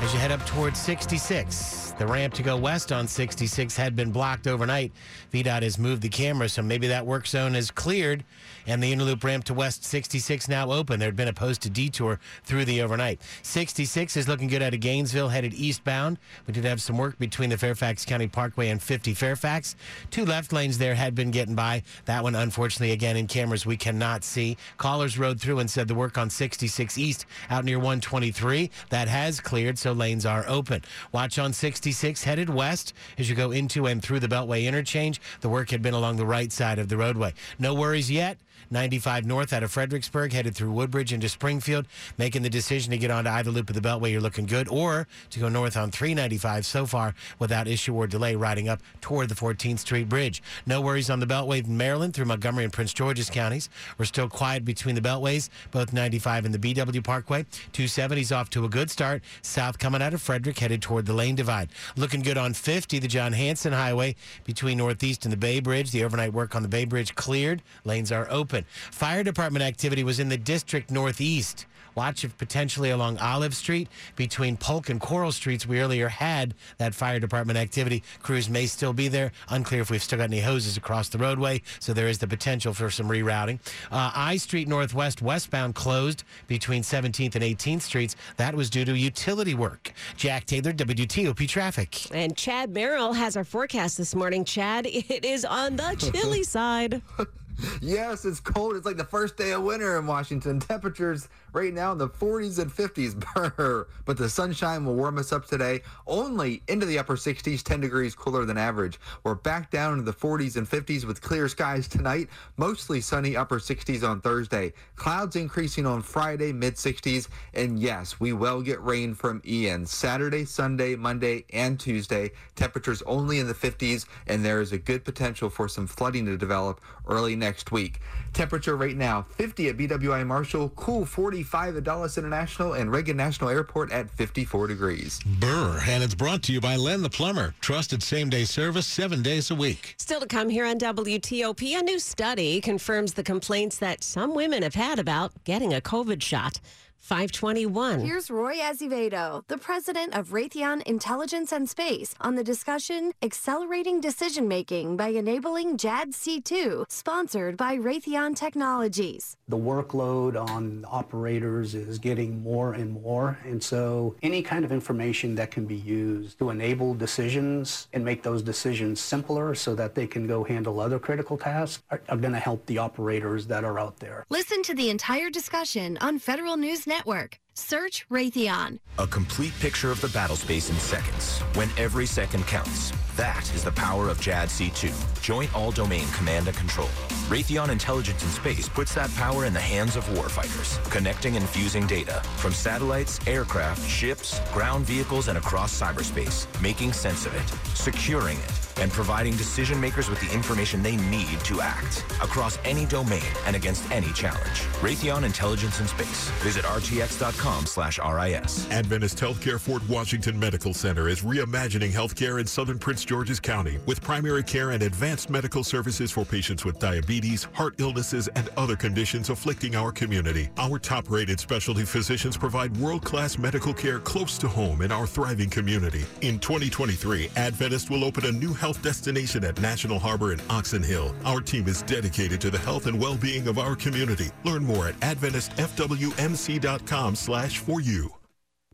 as 0.00 0.12
you 0.12 0.20
head 0.20 0.32
up 0.32 0.44
towards 0.46 0.78
66. 0.78 1.85
The 1.98 2.06
ramp 2.06 2.34
to 2.34 2.42
go 2.42 2.58
west 2.58 2.92
on 2.92 3.08
66 3.08 3.74
had 3.74 3.96
been 3.96 4.12
blocked 4.12 4.46
overnight. 4.46 4.92
VDOT 5.32 5.62
has 5.62 5.78
moved 5.78 6.02
the 6.02 6.10
camera, 6.10 6.46
so 6.46 6.60
maybe 6.60 6.88
that 6.88 7.06
work 7.06 7.26
zone 7.26 7.54
is 7.54 7.70
cleared 7.70 8.22
and 8.66 8.82
the 8.82 8.92
inner 8.92 9.04
loop 9.04 9.24
ramp 9.24 9.44
to 9.44 9.54
West 9.54 9.84
66 9.84 10.48
now 10.48 10.70
open. 10.70 10.98
There 10.98 11.08
had 11.08 11.16
been 11.16 11.28
a 11.28 11.32
posted 11.32 11.72
detour 11.72 12.20
through 12.44 12.66
the 12.66 12.82
overnight. 12.82 13.20
66 13.42 14.16
is 14.16 14.28
looking 14.28 14.48
good 14.48 14.62
out 14.62 14.74
of 14.74 14.80
Gainesville, 14.80 15.28
headed 15.28 15.54
eastbound. 15.54 16.18
We 16.46 16.52
did 16.52 16.64
have 16.64 16.82
some 16.82 16.98
work 16.98 17.18
between 17.18 17.48
the 17.48 17.56
Fairfax 17.56 18.04
County 18.04 18.26
Parkway 18.26 18.68
and 18.68 18.82
50 18.82 19.14
Fairfax. 19.14 19.76
Two 20.10 20.26
left 20.26 20.52
lanes 20.52 20.78
there 20.78 20.94
had 20.94 21.14
been 21.14 21.30
getting 21.30 21.54
by. 21.54 21.82
That 22.04 22.22
one, 22.22 22.34
unfortunately, 22.34 22.92
again 22.92 23.16
in 23.16 23.26
cameras 23.26 23.64
we 23.64 23.76
cannot 23.76 24.22
see. 24.24 24.56
Callers 24.76 25.18
rode 25.18 25.40
through 25.40 25.60
and 25.60 25.70
said 25.70 25.88
the 25.88 25.94
work 25.94 26.18
on 26.18 26.28
66 26.28 26.98
East 26.98 27.24
out 27.48 27.64
near 27.64 27.78
123 27.78 28.70
that 28.90 29.08
has 29.08 29.40
cleared, 29.40 29.78
so 29.78 29.92
lanes 29.92 30.26
are 30.26 30.44
open. 30.46 30.82
Watch 31.12 31.38
on 31.38 31.52
66 31.52 31.85
headed 32.24 32.50
west 32.50 32.92
as 33.18 33.28
you 33.28 33.36
go 33.36 33.50
into 33.50 33.86
and 33.86 34.02
through 34.02 34.20
the 34.20 34.28
Beltway 34.28 34.64
interchange. 34.64 35.20
The 35.40 35.48
work 35.48 35.70
had 35.70 35.82
been 35.82 35.94
along 35.94 36.16
the 36.16 36.26
right 36.26 36.52
side 36.52 36.78
of 36.78 36.88
the 36.88 36.96
roadway. 36.96 37.34
No 37.58 37.74
worries 37.74 38.10
yet 38.10 38.38
95 38.70 39.26
north 39.26 39.52
out 39.52 39.62
of 39.62 39.70
Fredericksburg, 39.70 40.32
headed 40.32 40.54
through 40.54 40.72
Woodbridge 40.72 41.12
into 41.12 41.28
Springfield, 41.28 41.86
making 42.18 42.42
the 42.42 42.50
decision 42.50 42.90
to 42.90 42.98
get 42.98 43.10
onto 43.10 43.30
either 43.30 43.50
loop 43.50 43.68
of 43.70 43.74
the 43.74 43.86
Beltway. 43.86 44.12
You're 44.12 44.20
looking 44.20 44.46
good, 44.46 44.68
or 44.68 45.06
to 45.30 45.40
go 45.40 45.48
north 45.48 45.76
on 45.76 45.90
395 45.90 46.66
so 46.66 46.86
far 46.86 47.14
without 47.38 47.68
issue 47.68 47.94
or 47.94 48.06
delay, 48.06 48.36
riding 48.36 48.68
up 48.68 48.80
toward 49.00 49.28
the 49.28 49.34
14th 49.34 49.80
Street 49.80 50.08
Bridge. 50.08 50.42
No 50.66 50.80
worries 50.80 51.10
on 51.10 51.20
the 51.20 51.26
Beltway 51.26 51.64
in 51.64 51.76
Maryland 51.76 52.14
through 52.14 52.26
Montgomery 52.26 52.64
and 52.64 52.72
Prince 52.72 52.92
George's 52.92 53.30
counties. 53.30 53.68
We're 53.98 54.04
still 54.06 54.28
quiet 54.28 54.64
between 54.64 54.94
the 54.94 55.00
Beltways, 55.00 55.48
both 55.70 55.92
95 55.92 56.46
and 56.46 56.54
the 56.54 56.74
BW 56.74 57.04
Parkway. 57.04 57.44
270's 57.72 58.32
off 58.32 58.50
to 58.50 58.64
a 58.64 58.68
good 58.68 58.90
start. 58.90 59.22
South 59.42 59.78
coming 59.78 60.02
out 60.02 60.14
of 60.14 60.22
Frederick, 60.22 60.58
headed 60.58 60.82
toward 60.82 61.06
the 61.06 61.12
lane 61.12 61.34
divide. 61.34 61.68
Looking 61.96 62.20
good 62.20 62.38
on 62.38 62.54
50, 62.54 62.98
the 62.98 63.08
John 63.08 63.32
Hanson 63.32 63.72
Highway 63.72 64.16
between 64.44 64.78
Northeast 64.78 65.24
and 65.24 65.32
the 65.32 65.36
Bay 65.36 65.60
Bridge. 65.60 65.90
The 65.90 66.04
overnight 66.04 66.32
work 66.32 66.54
on 66.54 66.62
the 66.62 66.68
Bay 66.68 66.84
Bridge 66.84 67.14
cleared. 67.14 67.62
Lanes 67.84 68.10
are 68.10 68.26
open. 68.30 68.55
Fire 68.64 69.22
department 69.22 69.64
activity 69.64 70.04
was 70.04 70.20
in 70.20 70.28
the 70.28 70.36
district 70.36 70.90
Northeast. 70.90 71.66
Watch 71.96 72.24
if 72.24 72.36
potentially 72.36 72.90
along 72.90 73.16
Olive 73.18 73.56
Street 73.56 73.88
between 74.16 74.58
Polk 74.58 74.90
and 74.90 75.00
Coral 75.00 75.32
Streets. 75.32 75.66
We 75.66 75.80
earlier 75.80 76.08
had 76.08 76.54
that 76.76 76.94
fire 76.94 77.18
department 77.18 77.58
activity. 77.58 78.02
Crews 78.22 78.50
may 78.50 78.66
still 78.66 78.92
be 78.92 79.08
there. 79.08 79.32
Unclear 79.48 79.80
if 79.80 79.90
we've 79.90 80.02
still 80.02 80.18
got 80.18 80.24
any 80.24 80.40
hoses 80.40 80.76
across 80.76 81.08
the 81.08 81.16
roadway, 81.16 81.62
so 81.80 81.94
there 81.94 82.06
is 82.06 82.18
the 82.18 82.26
potential 82.26 82.74
for 82.74 82.90
some 82.90 83.08
rerouting. 83.08 83.58
Uh, 83.90 84.12
I 84.14 84.36
Street 84.36 84.68
Northwest 84.68 85.22
westbound 85.22 85.74
closed 85.74 86.24
between 86.46 86.82
17th 86.82 87.34
and 87.34 87.42
18th 87.42 87.80
Streets. 87.80 88.14
That 88.36 88.54
was 88.54 88.68
due 88.68 88.84
to 88.84 88.94
utility 88.94 89.54
work. 89.54 89.92
Jack 90.18 90.44
Taylor, 90.44 90.74
WTOP 90.74 91.48
Traffic. 91.48 92.14
And 92.14 92.36
Chad 92.36 92.74
Merrill 92.74 93.14
has 93.14 93.38
our 93.38 93.44
forecast 93.44 93.96
this 93.96 94.14
morning. 94.14 94.44
Chad, 94.44 94.86
it 94.90 95.24
is 95.24 95.46
on 95.46 95.76
the 95.76 96.12
chilly 96.12 96.42
side. 96.42 97.00
Yes, 97.80 98.24
it's 98.24 98.40
cold. 98.40 98.76
It's 98.76 98.86
like 98.86 98.96
the 98.96 99.04
first 99.04 99.36
day 99.36 99.52
of 99.52 99.62
winter 99.62 99.98
in 99.98 100.06
Washington. 100.06 100.60
Temperatures 100.60 101.28
right 101.56 101.72
now 101.72 101.90
in 101.90 101.96
the 101.96 102.08
40s 102.08 102.58
and 102.58 102.70
50s. 102.70 103.16
Brr. 103.34 103.88
But 104.04 104.18
the 104.18 104.28
sunshine 104.28 104.84
will 104.84 104.94
warm 104.94 105.16
us 105.16 105.32
up 105.32 105.46
today, 105.46 105.80
only 106.06 106.62
into 106.68 106.84
the 106.84 106.98
upper 106.98 107.16
60s, 107.16 107.62
10 107.62 107.80
degrees 107.80 108.14
cooler 108.14 108.44
than 108.44 108.58
average. 108.58 109.00
We're 109.24 109.34
back 109.34 109.70
down 109.70 109.94
into 109.94 110.04
the 110.04 110.12
40s 110.12 110.56
and 110.56 110.68
50s 110.68 111.04
with 111.04 111.22
clear 111.22 111.48
skies 111.48 111.88
tonight, 111.88 112.28
mostly 112.58 113.00
sunny 113.00 113.36
upper 113.36 113.58
60s 113.58 114.06
on 114.06 114.20
Thursday. 114.20 114.74
Clouds 114.96 115.34
increasing 115.34 115.86
on 115.86 116.02
Friday, 116.02 116.52
mid 116.52 116.74
60s. 116.74 117.28
And 117.54 117.80
yes, 117.80 118.20
we 118.20 118.34
will 118.34 118.60
get 118.60 118.82
rain 118.84 119.14
from 119.14 119.40
Ian 119.46 119.86
Saturday, 119.86 120.44
Sunday, 120.44 120.94
Monday, 120.94 121.46
and 121.54 121.80
Tuesday. 121.80 122.32
Temperatures 122.54 123.02
only 123.06 123.38
in 123.38 123.46
the 123.46 123.54
50s, 123.54 124.04
and 124.26 124.44
there 124.44 124.60
is 124.60 124.72
a 124.72 124.78
good 124.78 125.04
potential 125.04 125.48
for 125.48 125.68
some 125.68 125.86
flooding 125.86 126.26
to 126.26 126.36
develop 126.36 126.82
early 127.08 127.34
next 127.34 127.72
week. 127.72 128.00
Temperature 128.34 128.76
right 128.76 128.96
now 128.96 129.22
50 129.22 129.68
at 129.70 129.76
BWI 129.78 130.26
Marshall, 130.26 130.68
cool 130.70 131.06
45 131.46 131.76
at 131.76 131.84
Dulles 131.84 132.18
International 132.18 132.72
and 132.72 132.90
Reagan 132.90 133.16
National 133.16 133.50
Airport 133.50 133.92
at 133.92 134.10
54 134.10 134.66
degrees. 134.66 135.20
Burr, 135.38 135.80
and 135.86 136.02
it's 136.02 136.14
brought 136.14 136.42
to 136.44 136.52
you 136.52 136.60
by 136.60 136.74
Len 136.74 137.02
the 137.02 137.08
Plumber. 137.08 137.54
Trusted 137.60 138.02
same 138.02 138.28
day 138.28 138.44
service 138.44 138.86
seven 138.86 139.22
days 139.22 139.50
a 139.52 139.54
week. 139.54 139.94
Still 139.96 140.20
to 140.20 140.26
come 140.26 140.48
here 140.48 140.66
on 140.66 140.78
WTOP, 140.78 141.78
a 141.78 141.82
new 141.82 142.00
study 142.00 142.60
confirms 142.60 143.14
the 143.14 143.22
complaints 143.22 143.78
that 143.78 144.02
some 144.02 144.34
women 144.34 144.64
have 144.64 144.74
had 144.74 144.98
about 144.98 145.32
getting 145.44 145.72
a 145.72 145.80
COVID 145.80 146.20
shot. 146.20 146.60
521. 146.98 148.00
Here's 148.00 148.30
Roy 148.30 148.54
Azevedo, 148.60 149.44
the 149.48 149.58
president 149.58 150.14
of 150.14 150.30
Raytheon 150.30 150.82
Intelligence 150.82 151.52
and 151.52 151.68
Space, 151.68 152.14
on 152.20 152.34
the 152.34 152.42
discussion 152.42 153.12
Accelerating 153.22 154.00
Decision 154.00 154.48
Making 154.48 154.96
by 154.96 155.08
Enabling 155.08 155.76
JADC2, 155.76 156.90
sponsored 156.90 157.56
by 157.56 157.76
Raytheon 157.76 158.34
Technologies. 158.34 159.36
The 159.46 159.56
workload 159.56 160.36
on 160.36 160.84
operators 160.88 161.74
is 161.74 161.98
getting 161.98 162.42
more 162.42 162.72
and 162.72 163.00
more, 163.00 163.38
and 163.44 163.62
so 163.62 164.16
any 164.22 164.42
kind 164.42 164.64
of 164.64 164.72
information 164.72 165.36
that 165.36 165.50
can 165.52 165.66
be 165.66 165.76
used 165.76 166.38
to 166.38 166.50
enable 166.50 166.94
decisions 166.94 167.86
and 167.92 168.04
make 168.04 168.22
those 168.22 168.42
decisions 168.42 169.00
simpler 169.00 169.54
so 169.54 169.74
that 169.76 169.94
they 169.94 170.06
can 170.06 170.26
go 170.26 170.42
handle 170.42 170.80
other 170.80 170.98
critical 170.98 171.36
tasks 171.36 171.82
are, 171.90 172.00
are 172.08 172.16
going 172.16 172.32
to 172.32 172.40
help 172.40 172.66
the 172.66 172.78
operators 172.78 173.46
that 173.46 173.62
are 173.62 173.78
out 173.78 173.98
there. 174.00 174.24
Listen 174.28 174.62
to 174.64 174.74
the 174.74 174.90
entire 174.90 175.30
discussion 175.30 175.96
on 176.00 176.18
Federal 176.18 176.56
News 176.56 176.85
Network. 176.86 177.38
Search 177.54 178.06
Raytheon. 178.10 178.78
A 178.98 179.06
complete 179.06 179.52
picture 179.60 179.90
of 179.90 180.00
the 180.00 180.08
battle 180.08 180.36
space 180.36 180.70
in 180.70 180.76
seconds, 180.76 181.40
when 181.54 181.68
every 181.78 182.06
second 182.06 182.46
counts. 182.46 182.92
That 183.16 183.50
is 183.54 183.64
the 183.64 183.72
power 183.72 184.10
of 184.10 184.18
JADC2, 184.18 185.22
Joint 185.22 185.54
All-Domain 185.56 186.06
Command 186.08 186.48
and 186.48 186.56
Control. 186.56 186.88
Raytheon 187.30 187.70
Intelligence 187.70 188.22
and 188.22 188.30
Space 188.30 188.68
puts 188.68 188.94
that 188.94 189.12
power 189.14 189.46
in 189.46 189.54
the 189.54 189.60
hands 189.60 189.96
of 189.96 190.04
warfighters, 190.10 190.78
connecting 190.90 191.36
and 191.38 191.48
fusing 191.48 191.86
data 191.86 192.22
from 192.36 192.52
satellites, 192.52 193.18
aircraft, 193.26 193.88
ships, 193.88 194.38
ground 194.52 194.84
vehicles, 194.84 195.28
and 195.28 195.38
across 195.38 195.80
cyberspace, 195.80 196.46
making 196.60 196.92
sense 196.92 197.24
of 197.24 197.34
it, 197.34 197.74
securing 197.74 198.36
it, 198.36 198.52
and 198.78 198.92
providing 198.92 199.34
decision 199.36 199.80
makers 199.80 200.10
with 200.10 200.20
the 200.20 200.32
information 200.34 200.82
they 200.82 200.96
need 200.96 201.40
to 201.40 201.62
act 201.62 202.04
across 202.22 202.58
any 202.64 202.84
domain 202.84 203.22
and 203.46 203.56
against 203.56 203.90
any 203.90 204.12
challenge. 204.12 204.60
Raytheon 204.82 205.24
Intelligence 205.24 205.80
and 205.80 205.88
Space. 205.88 206.28
Visit 206.42 206.64
rtx.com 206.64 207.64
slash 207.64 207.98
RIS. 207.98 208.70
Adventist 208.70 209.16
Healthcare 209.18 209.58
Fort 209.58 209.82
Washington 209.88 210.38
Medical 210.38 210.74
Center 210.74 211.08
is 211.08 211.22
reimagining 211.22 211.90
healthcare 211.90 212.38
in 212.38 212.46
southern 212.46 212.78
Prince 212.78 213.05
George's 213.06 213.40
County 213.40 213.78
with 213.86 214.02
primary 214.02 214.42
care 214.42 214.72
and 214.72 214.82
advanced 214.82 215.30
medical 215.30 215.62
services 215.62 216.10
for 216.10 216.24
patients 216.24 216.64
with 216.64 216.80
diabetes, 216.80 217.44
heart 217.54 217.76
illnesses, 217.78 218.26
and 218.34 218.48
other 218.56 218.74
conditions 218.74 219.30
afflicting 219.30 219.76
our 219.76 219.92
community. 219.92 220.50
Our 220.58 220.78
top-rated 220.78 221.38
specialty 221.38 221.84
physicians 221.84 222.36
provide 222.36 222.76
world-class 222.78 223.38
medical 223.38 223.72
care 223.72 224.00
close 224.00 224.36
to 224.38 224.48
home 224.48 224.82
in 224.82 224.90
our 224.90 225.06
thriving 225.06 225.48
community. 225.48 226.04
In 226.20 226.40
2023, 226.40 227.30
Adventist 227.36 227.90
will 227.90 228.04
open 228.04 228.26
a 228.26 228.32
new 228.32 228.52
health 228.52 228.82
destination 228.82 229.44
at 229.44 229.60
National 229.60 230.00
Harbor 230.00 230.32
in 230.32 230.40
Oxon 230.50 230.82
Hill. 230.82 231.14
Our 231.24 231.40
team 231.40 231.68
is 231.68 231.82
dedicated 231.82 232.40
to 232.40 232.50
the 232.50 232.58
health 232.58 232.86
and 232.86 233.00
well-being 233.00 233.46
of 233.46 233.58
our 233.58 233.76
community. 233.76 234.30
Learn 234.44 234.64
more 234.64 234.88
at 234.88 234.98
adventistfwmc.com 235.00 237.14
slash 237.14 237.58
for 237.58 237.80
you. 237.80 238.15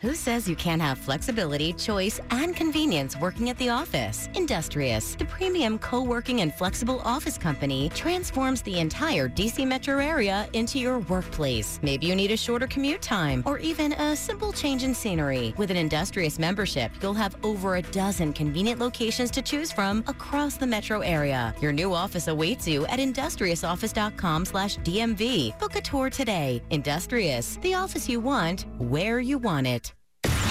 Who 0.02 0.16
says 0.16 0.48
you 0.48 0.56
can't 0.56 0.82
have 0.82 0.98
flexibility, 0.98 1.72
choice, 1.74 2.18
and 2.32 2.56
convenience 2.56 3.16
working 3.16 3.50
at 3.50 3.58
the 3.58 3.68
office? 3.68 4.28
Industrious, 4.34 5.14
the 5.14 5.26
premium 5.26 5.78
co-working 5.78 6.40
and 6.40 6.52
flexible 6.52 7.00
office 7.04 7.38
company, 7.38 7.88
transforms 7.90 8.62
the 8.62 8.80
entire 8.80 9.28
DC 9.28 9.64
metro 9.64 9.98
area 9.98 10.48
into 10.54 10.80
your 10.80 10.98
workplace. 10.98 11.78
Maybe 11.84 12.06
you 12.06 12.16
need 12.16 12.32
a 12.32 12.36
shorter 12.36 12.66
commute 12.66 13.00
time 13.00 13.44
or 13.46 13.58
even 13.58 13.92
a 13.92 14.16
simple 14.16 14.52
change 14.52 14.82
in 14.82 14.92
scenery. 14.92 15.54
With 15.56 15.70
an 15.70 15.76
Industrious 15.76 16.36
membership, 16.36 16.90
you'll 17.00 17.14
have 17.14 17.36
over 17.44 17.76
a 17.76 17.82
dozen 17.82 18.32
convenient 18.32 18.80
locations 18.80 19.30
to 19.30 19.40
choose 19.40 19.70
from 19.70 20.02
across 20.08 20.56
the 20.56 20.66
metro 20.66 20.98
area. 21.02 21.54
Your 21.60 21.72
new 21.72 21.94
office 21.94 22.26
awaits 22.26 22.66
you 22.66 22.86
at 22.86 22.98
industriousoffice.com 22.98 24.46
slash 24.46 24.78
dmv 24.78 25.56
Book 25.60 25.76
a 25.76 25.80
tour 25.80 26.10
today. 26.10 26.60
Industrious, 26.70 27.56
the 27.62 27.74
office 27.74 28.08
you 28.08 28.18
want, 28.18 28.66
where 28.78 29.20
you 29.20 29.38
want 29.38 29.68
it. 29.68 29.91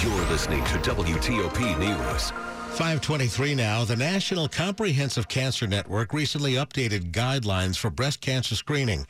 You're 0.02 0.26
listening 0.26 0.64
to 0.64 0.78
WTOP 0.78 1.78
News. 1.78 2.30
523 2.72 3.54
now. 3.54 3.84
The 3.84 3.94
National 3.94 4.48
Comprehensive 4.48 5.28
Cancer 5.28 5.68
Network 5.68 6.12
recently 6.12 6.54
updated 6.54 7.12
guidelines 7.12 7.76
for 7.76 7.88
breast 7.88 8.20
cancer 8.20 8.56
screening, 8.56 9.06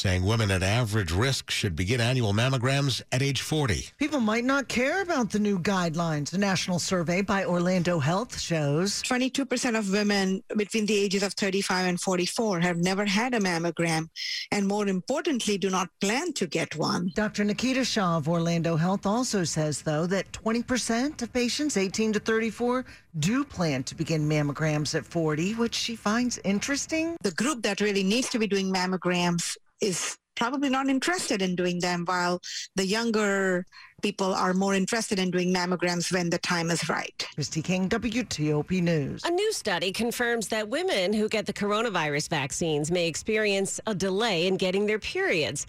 saying 0.00 0.24
women 0.24 0.50
at 0.50 0.62
average 0.62 1.12
risk 1.12 1.50
should 1.50 1.76
begin 1.76 2.00
annual 2.00 2.32
mammograms 2.32 3.02
at 3.12 3.20
age 3.20 3.42
40. 3.42 3.90
People 3.98 4.18
might 4.18 4.44
not 4.44 4.66
care 4.66 5.02
about 5.02 5.28
the 5.28 5.38
new 5.38 5.58
guidelines. 5.58 6.32
A 6.32 6.38
national 6.38 6.78
survey 6.78 7.20
by 7.20 7.44
Orlando 7.44 7.98
Health 7.98 8.40
shows 8.40 9.02
22% 9.02 9.78
of 9.78 9.92
women 9.92 10.42
between 10.56 10.86
the 10.86 10.96
ages 10.96 11.22
of 11.22 11.34
35 11.34 11.86
and 11.86 12.00
44 12.00 12.60
have 12.60 12.78
never 12.78 13.04
had 13.04 13.34
a 13.34 13.40
mammogram, 13.40 14.08
and 14.50 14.66
more 14.66 14.88
importantly, 14.88 15.58
do 15.58 15.68
not 15.68 15.90
plan 16.00 16.32
to 16.32 16.46
get 16.46 16.74
one. 16.76 17.10
Dr. 17.14 17.44
Nikita 17.44 17.84
Shah 17.84 18.16
of 18.16 18.26
Orlando 18.26 18.76
Health 18.76 19.04
also 19.04 19.44
says, 19.44 19.82
though, 19.82 20.06
that 20.06 20.32
20% 20.32 21.20
of 21.20 21.30
patients 21.30 21.76
18 21.76 22.14
to 22.14 22.20
34 22.20 22.86
do 23.18 23.44
plan 23.44 23.82
to 23.82 23.94
begin 23.94 24.26
mammograms 24.26 24.94
at 24.94 25.04
40, 25.04 25.56
which 25.56 25.74
she 25.74 25.94
finds 25.94 26.38
interesting. 26.38 27.16
The 27.20 27.32
group 27.32 27.62
that 27.64 27.82
really 27.82 28.02
needs 28.02 28.30
to 28.30 28.38
be 28.38 28.46
doing 28.46 28.72
mammograms 28.72 29.58
is 29.80 30.16
probably 30.36 30.70
not 30.70 30.88
interested 30.88 31.42
in 31.42 31.54
doing 31.54 31.78
them, 31.80 32.04
while 32.06 32.40
the 32.74 32.86
younger 32.86 33.64
people 34.02 34.32
are 34.32 34.54
more 34.54 34.74
interested 34.74 35.18
in 35.18 35.30
doing 35.30 35.52
mammograms 35.52 36.10
when 36.10 36.30
the 36.30 36.38
time 36.38 36.70
is 36.70 36.88
right. 36.88 37.26
Christy 37.34 37.60
King, 37.60 37.88
WTOP 37.90 38.82
News. 38.82 39.22
A 39.24 39.30
new 39.30 39.52
study 39.52 39.92
confirms 39.92 40.48
that 40.48 40.68
women 40.68 41.12
who 41.12 41.28
get 41.28 41.44
the 41.44 41.52
coronavirus 41.52 42.30
vaccines 42.30 42.90
may 42.90 43.06
experience 43.06 43.80
a 43.86 43.94
delay 43.94 44.46
in 44.46 44.56
getting 44.56 44.86
their 44.86 44.98
periods. 44.98 45.66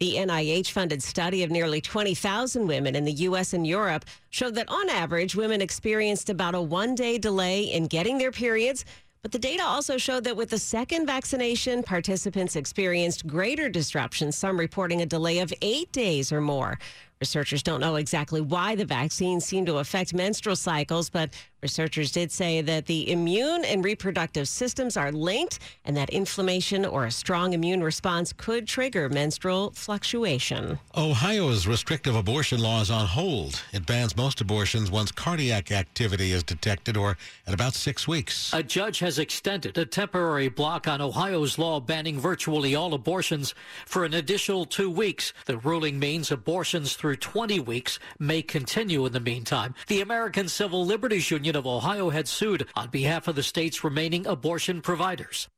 The 0.00 0.14
NIH 0.16 0.70
funded 0.70 1.02
study 1.02 1.44
of 1.44 1.50
nearly 1.50 1.80
20,000 1.80 2.66
women 2.66 2.96
in 2.96 3.04
the 3.04 3.12
U.S. 3.12 3.52
and 3.52 3.66
Europe 3.66 4.04
showed 4.30 4.56
that 4.56 4.68
on 4.68 4.88
average, 4.88 5.36
women 5.36 5.60
experienced 5.60 6.30
about 6.30 6.54
a 6.54 6.60
one 6.60 6.94
day 6.94 7.16
delay 7.16 7.62
in 7.62 7.86
getting 7.86 8.18
their 8.18 8.32
periods. 8.32 8.84
But 9.24 9.32
the 9.32 9.38
data 9.38 9.64
also 9.64 9.96
showed 9.96 10.24
that 10.24 10.36
with 10.36 10.50
the 10.50 10.58
second 10.58 11.06
vaccination, 11.06 11.82
participants 11.82 12.56
experienced 12.56 13.26
greater 13.26 13.70
disruption, 13.70 14.30
some 14.30 14.60
reporting 14.60 15.00
a 15.00 15.06
delay 15.06 15.38
of 15.38 15.50
eight 15.62 15.90
days 15.92 16.30
or 16.30 16.42
more. 16.42 16.78
Researchers 17.20 17.62
don't 17.62 17.80
know 17.80 17.96
exactly 17.96 18.40
why 18.40 18.74
the 18.74 18.84
vaccine 18.84 19.40
seemed 19.40 19.66
to 19.68 19.78
affect 19.78 20.12
menstrual 20.12 20.56
cycles, 20.56 21.08
but 21.08 21.30
researchers 21.62 22.12
did 22.12 22.30
say 22.30 22.60
that 22.60 22.84
the 22.84 23.10
immune 23.10 23.64
and 23.64 23.82
reproductive 23.82 24.46
systems 24.46 24.98
are 24.98 25.10
linked 25.10 25.60
and 25.86 25.96
that 25.96 26.10
inflammation 26.10 26.84
or 26.84 27.06
a 27.06 27.10
strong 27.10 27.54
immune 27.54 27.82
response 27.82 28.34
could 28.34 28.66
trigger 28.66 29.08
menstrual 29.08 29.70
fluctuation. 29.70 30.78
Ohio's 30.94 31.66
restrictive 31.66 32.14
abortion 32.14 32.60
law 32.60 32.82
is 32.82 32.90
on 32.90 33.06
hold. 33.06 33.62
It 33.72 33.86
bans 33.86 34.14
most 34.16 34.42
abortions 34.42 34.90
once 34.90 35.10
cardiac 35.10 35.72
activity 35.72 36.32
is 36.32 36.42
detected 36.42 36.96
or 36.96 37.16
at 37.46 37.54
about 37.54 37.74
six 37.74 38.06
weeks. 38.06 38.52
A 38.52 38.62
judge 38.62 38.98
has 38.98 39.18
extended 39.18 39.78
a 39.78 39.86
temporary 39.86 40.48
block 40.48 40.86
on 40.86 41.00
Ohio's 41.00 41.58
law 41.58 41.80
banning 41.80 42.18
virtually 42.18 42.74
all 42.74 42.92
abortions 42.92 43.54
for 43.86 44.04
an 44.04 44.12
additional 44.12 44.66
two 44.66 44.90
weeks. 44.90 45.32
The 45.46 45.56
ruling 45.58 45.98
means 45.98 46.30
abortions 46.30 46.92
through 47.04 47.16
20 47.16 47.60
weeks 47.60 47.98
may 48.18 48.40
continue 48.40 49.04
in 49.04 49.12
the 49.12 49.20
meantime. 49.20 49.74
The 49.88 50.00
American 50.00 50.48
Civil 50.48 50.86
Liberties 50.86 51.30
Union 51.30 51.54
of 51.54 51.66
Ohio 51.66 52.08
had 52.08 52.26
sued 52.26 52.66
on 52.74 52.88
behalf 52.88 53.28
of 53.28 53.34
the 53.34 53.42
state's 53.42 53.84
remaining 53.84 54.26
abortion 54.26 54.80
providers. 54.80 55.50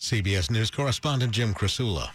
CBS 0.00 0.50
News 0.50 0.70
correspondent 0.70 1.32
Jim 1.32 1.52
Krasula. 1.52 2.08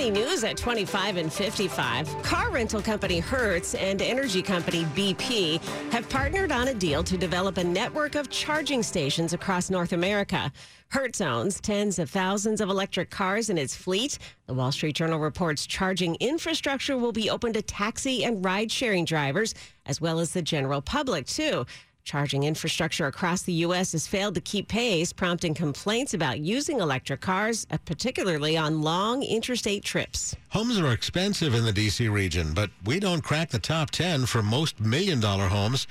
Money 0.00 0.12
news 0.12 0.44
at 0.44 0.56
25 0.56 1.18
and 1.18 1.30
55. 1.30 2.22
Car 2.22 2.50
rental 2.50 2.80
company 2.80 3.18
Hertz 3.18 3.74
and 3.74 4.00
energy 4.00 4.40
company 4.40 4.84
BP 4.94 5.62
have 5.92 6.08
partnered 6.08 6.50
on 6.50 6.68
a 6.68 6.74
deal 6.74 7.04
to 7.04 7.18
develop 7.18 7.58
a 7.58 7.64
network 7.64 8.14
of 8.14 8.30
charging 8.30 8.82
stations 8.82 9.34
across 9.34 9.68
North 9.68 9.92
America. 9.92 10.50
Hertz 10.88 11.20
owns 11.20 11.60
tens 11.60 11.98
of 11.98 12.08
thousands 12.08 12.62
of 12.62 12.70
electric 12.70 13.10
cars 13.10 13.50
in 13.50 13.58
its 13.58 13.76
fleet. 13.76 14.18
The 14.46 14.54
Wall 14.54 14.72
Street 14.72 14.96
Journal 14.96 15.18
reports 15.18 15.66
charging 15.66 16.14
infrastructure 16.14 16.96
will 16.96 17.12
be 17.12 17.28
open 17.28 17.52
to 17.52 17.60
taxi 17.60 18.24
and 18.24 18.42
ride 18.42 18.72
sharing 18.72 19.04
drivers, 19.04 19.54
as 19.84 20.00
well 20.00 20.18
as 20.18 20.32
the 20.32 20.40
general 20.40 20.80
public, 20.80 21.26
too. 21.26 21.66
Charging 22.04 22.44
infrastructure 22.44 23.06
across 23.06 23.42
the 23.42 23.52
U.S. 23.64 23.92
has 23.92 24.06
failed 24.06 24.34
to 24.34 24.40
keep 24.40 24.68
pace, 24.68 25.12
prompting 25.12 25.54
complaints 25.54 26.14
about 26.14 26.40
using 26.40 26.80
electric 26.80 27.20
cars, 27.20 27.66
uh, 27.70 27.78
particularly 27.84 28.56
on 28.56 28.82
long 28.82 29.22
interstate 29.22 29.84
trips. 29.84 30.34
Homes 30.48 30.78
are 30.78 30.92
expensive 30.92 31.54
in 31.54 31.64
the 31.64 31.72
D.C. 31.72 32.08
region, 32.08 32.52
but 32.54 32.70
we 32.84 33.00
don't 33.00 33.22
crack 33.22 33.50
the 33.50 33.58
top 33.58 33.90
10 33.90 34.26
for 34.26 34.42
most 34.42 34.80
million 34.80 35.20
dollar 35.20 35.48
homes. 35.48 35.86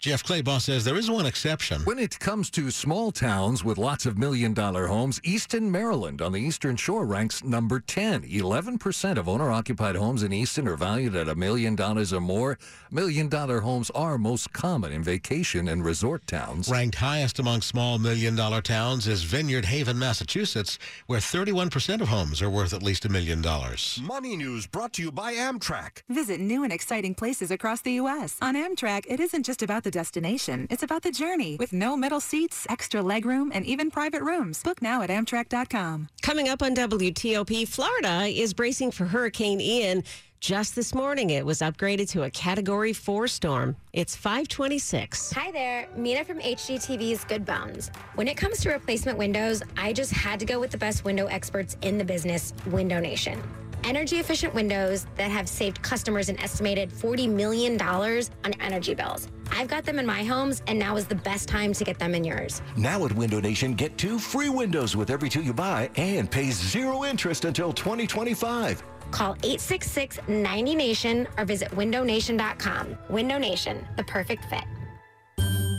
Jeff 0.00 0.24
Clabaugh 0.24 0.62
says 0.62 0.82
there 0.82 0.96
is 0.96 1.10
one 1.10 1.26
exception. 1.26 1.82
When 1.82 1.98
it 1.98 2.18
comes 2.18 2.48
to 2.52 2.70
small 2.70 3.12
towns 3.12 3.62
with 3.62 3.76
lots 3.76 4.06
of 4.06 4.16
million 4.16 4.54
dollar 4.54 4.86
homes, 4.86 5.20
Easton, 5.24 5.70
Maryland 5.70 6.22
on 6.22 6.32
the 6.32 6.40
Eastern 6.40 6.76
Shore 6.76 7.04
ranks 7.04 7.44
number 7.44 7.80
10. 7.80 8.22
11% 8.22 9.18
of 9.18 9.28
owner 9.28 9.50
occupied 9.50 9.96
homes 9.96 10.22
in 10.22 10.32
Easton 10.32 10.66
are 10.68 10.76
valued 10.76 11.14
at 11.16 11.28
a 11.28 11.34
million 11.34 11.76
dollars 11.76 12.14
or 12.14 12.20
more. 12.22 12.58
Million 12.90 13.28
dollar 13.28 13.60
homes 13.60 13.90
are 13.90 14.16
most 14.16 14.54
common 14.54 14.90
in 14.90 15.02
vacation 15.02 15.68
and 15.68 15.84
resort 15.84 16.26
towns. 16.26 16.70
Ranked 16.70 16.94
highest 16.94 17.38
among 17.38 17.60
small 17.60 17.98
million 17.98 18.34
dollar 18.34 18.62
towns 18.62 19.06
is 19.06 19.22
Vineyard 19.24 19.66
Haven, 19.66 19.98
Massachusetts, 19.98 20.78
where 21.08 21.20
31% 21.20 22.00
of 22.00 22.08
homes 22.08 22.40
are 22.40 22.48
worth 22.48 22.72
at 22.72 22.82
least 22.82 23.04
a 23.04 23.10
million 23.10 23.42
dollars. 23.42 24.00
Money 24.02 24.34
news 24.34 24.66
brought 24.66 24.94
to 24.94 25.02
you 25.02 25.12
by 25.12 25.34
Amtrak. 25.34 26.04
Visit 26.08 26.40
new 26.40 26.64
and 26.64 26.72
exciting 26.72 27.14
places 27.14 27.50
across 27.50 27.82
the 27.82 27.92
U.S. 27.92 28.38
On 28.40 28.54
Amtrak, 28.54 29.04
it 29.06 29.20
isn't 29.20 29.44
just 29.44 29.62
about 29.62 29.84
the 29.90 29.98
destination, 29.98 30.66
it's 30.70 30.82
about 30.82 31.02
the 31.02 31.10
journey 31.10 31.56
with 31.56 31.72
no 31.72 31.96
middle 31.96 32.20
seats, 32.20 32.66
extra 32.68 33.02
legroom, 33.02 33.50
and 33.52 33.66
even 33.66 33.90
private 33.90 34.22
rooms. 34.22 34.62
Book 34.62 34.80
now 34.80 35.02
at 35.02 35.10
Amtrak.com. 35.10 36.08
Coming 36.22 36.48
up 36.48 36.62
on 36.62 36.74
WTOP, 36.74 37.66
Florida 37.66 38.26
is 38.26 38.54
bracing 38.54 38.92
for 38.92 39.06
Hurricane 39.06 39.60
Ian. 39.60 40.04
Just 40.38 40.74
this 40.74 40.94
morning, 40.94 41.30
it 41.30 41.44
was 41.44 41.60
upgraded 41.60 42.08
to 42.10 42.22
a 42.22 42.30
Category 42.30 42.92
4 42.92 43.28
storm. 43.28 43.76
It's 43.92 44.16
526. 44.16 45.32
Hi 45.32 45.50
there, 45.50 45.88
Mina 45.96 46.24
from 46.24 46.38
HGTV's 46.38 47.24
Good 47.24 47.44
Bones. 47.44 47.90
When 48.14 48.28
it 48.28 48.36
comes 48.36 48.60
to 48.60 48.70
replacement 48.70 49.18
windows, 49.18 49.62
I 49.76 49.92
just 49.92 50.12
had 50.12 50.40
to 50.40 50.46
go 50.46 50.58
with 50.58 50.70
the 50.70 50.78
best 50.78 51.04
window 51.04 51.26
experts 51.26 51.76
in 51.82 51.98
the 51.98 52.04
business, 52.04 52.54
Window 52.66 53.00
Nation. 53.00 53.42
Energy 53.84 54.16
efficient 54.16 54.54
windows 54.54 55.06
that 55.16 55.30
have 55.30 55.48
saved 55.48 55.82
customers 55.82 56.28
an 56.28 56.38
estimated 56.40 56.90
$40 56.90 57.28
million 57.28 57.80
on 57.80 58.52
energy 58.60 58.94
bills. 58.94 59.28
I've 59.50 59.68
got 59.68 59.84
them 59.84 59.98
in 59.98 60.06
my 60.06 60.22
homes, 60.22 60.62
and 60.66 60.78
now 60.78 60.96
is 60.96 61.06
the 61.06 61.14
best 61.14 61.48
time 61.48 61.72
to 61.72 61.84
get 61.84 61.98
them 61.98 62.14
in 62.14 62.22
yours. 62.22 62.62
Now 62.76 63.04
at 63.04 63.12
Window 63.12 63.40
Nation, 63.40 63.74
get 63.74 63.98
two 63.98 64.18
free 64.18 64.48
windows 64.48 64.96
with 64.96 65.10
every 65.10 65.28
two 65.28 65.42
you 65.42 65.52
buy 65.52 65.90
and 65.96 66.30
pay 66.30 66.50
zero 66.50 67.04
interest 67.04 67.44
until 67.44 67.72
2025. 67.72 68.82
Call 69.10 69.32
866 69.42 70.20
90 70.28 70.74
Nation 70.74 71.26
or 71.36 71.44
visit 71.44 71.70
windownation.com. 71.72 72.96
Window 73.08 73.38
Nation, 73.38 73.84
the 73.96 74.04
perfect 74.04 74.44
fit. 74.44 74.64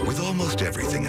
With 0.06 0.20
almost 0.20 0.62
everything 0.62 1.00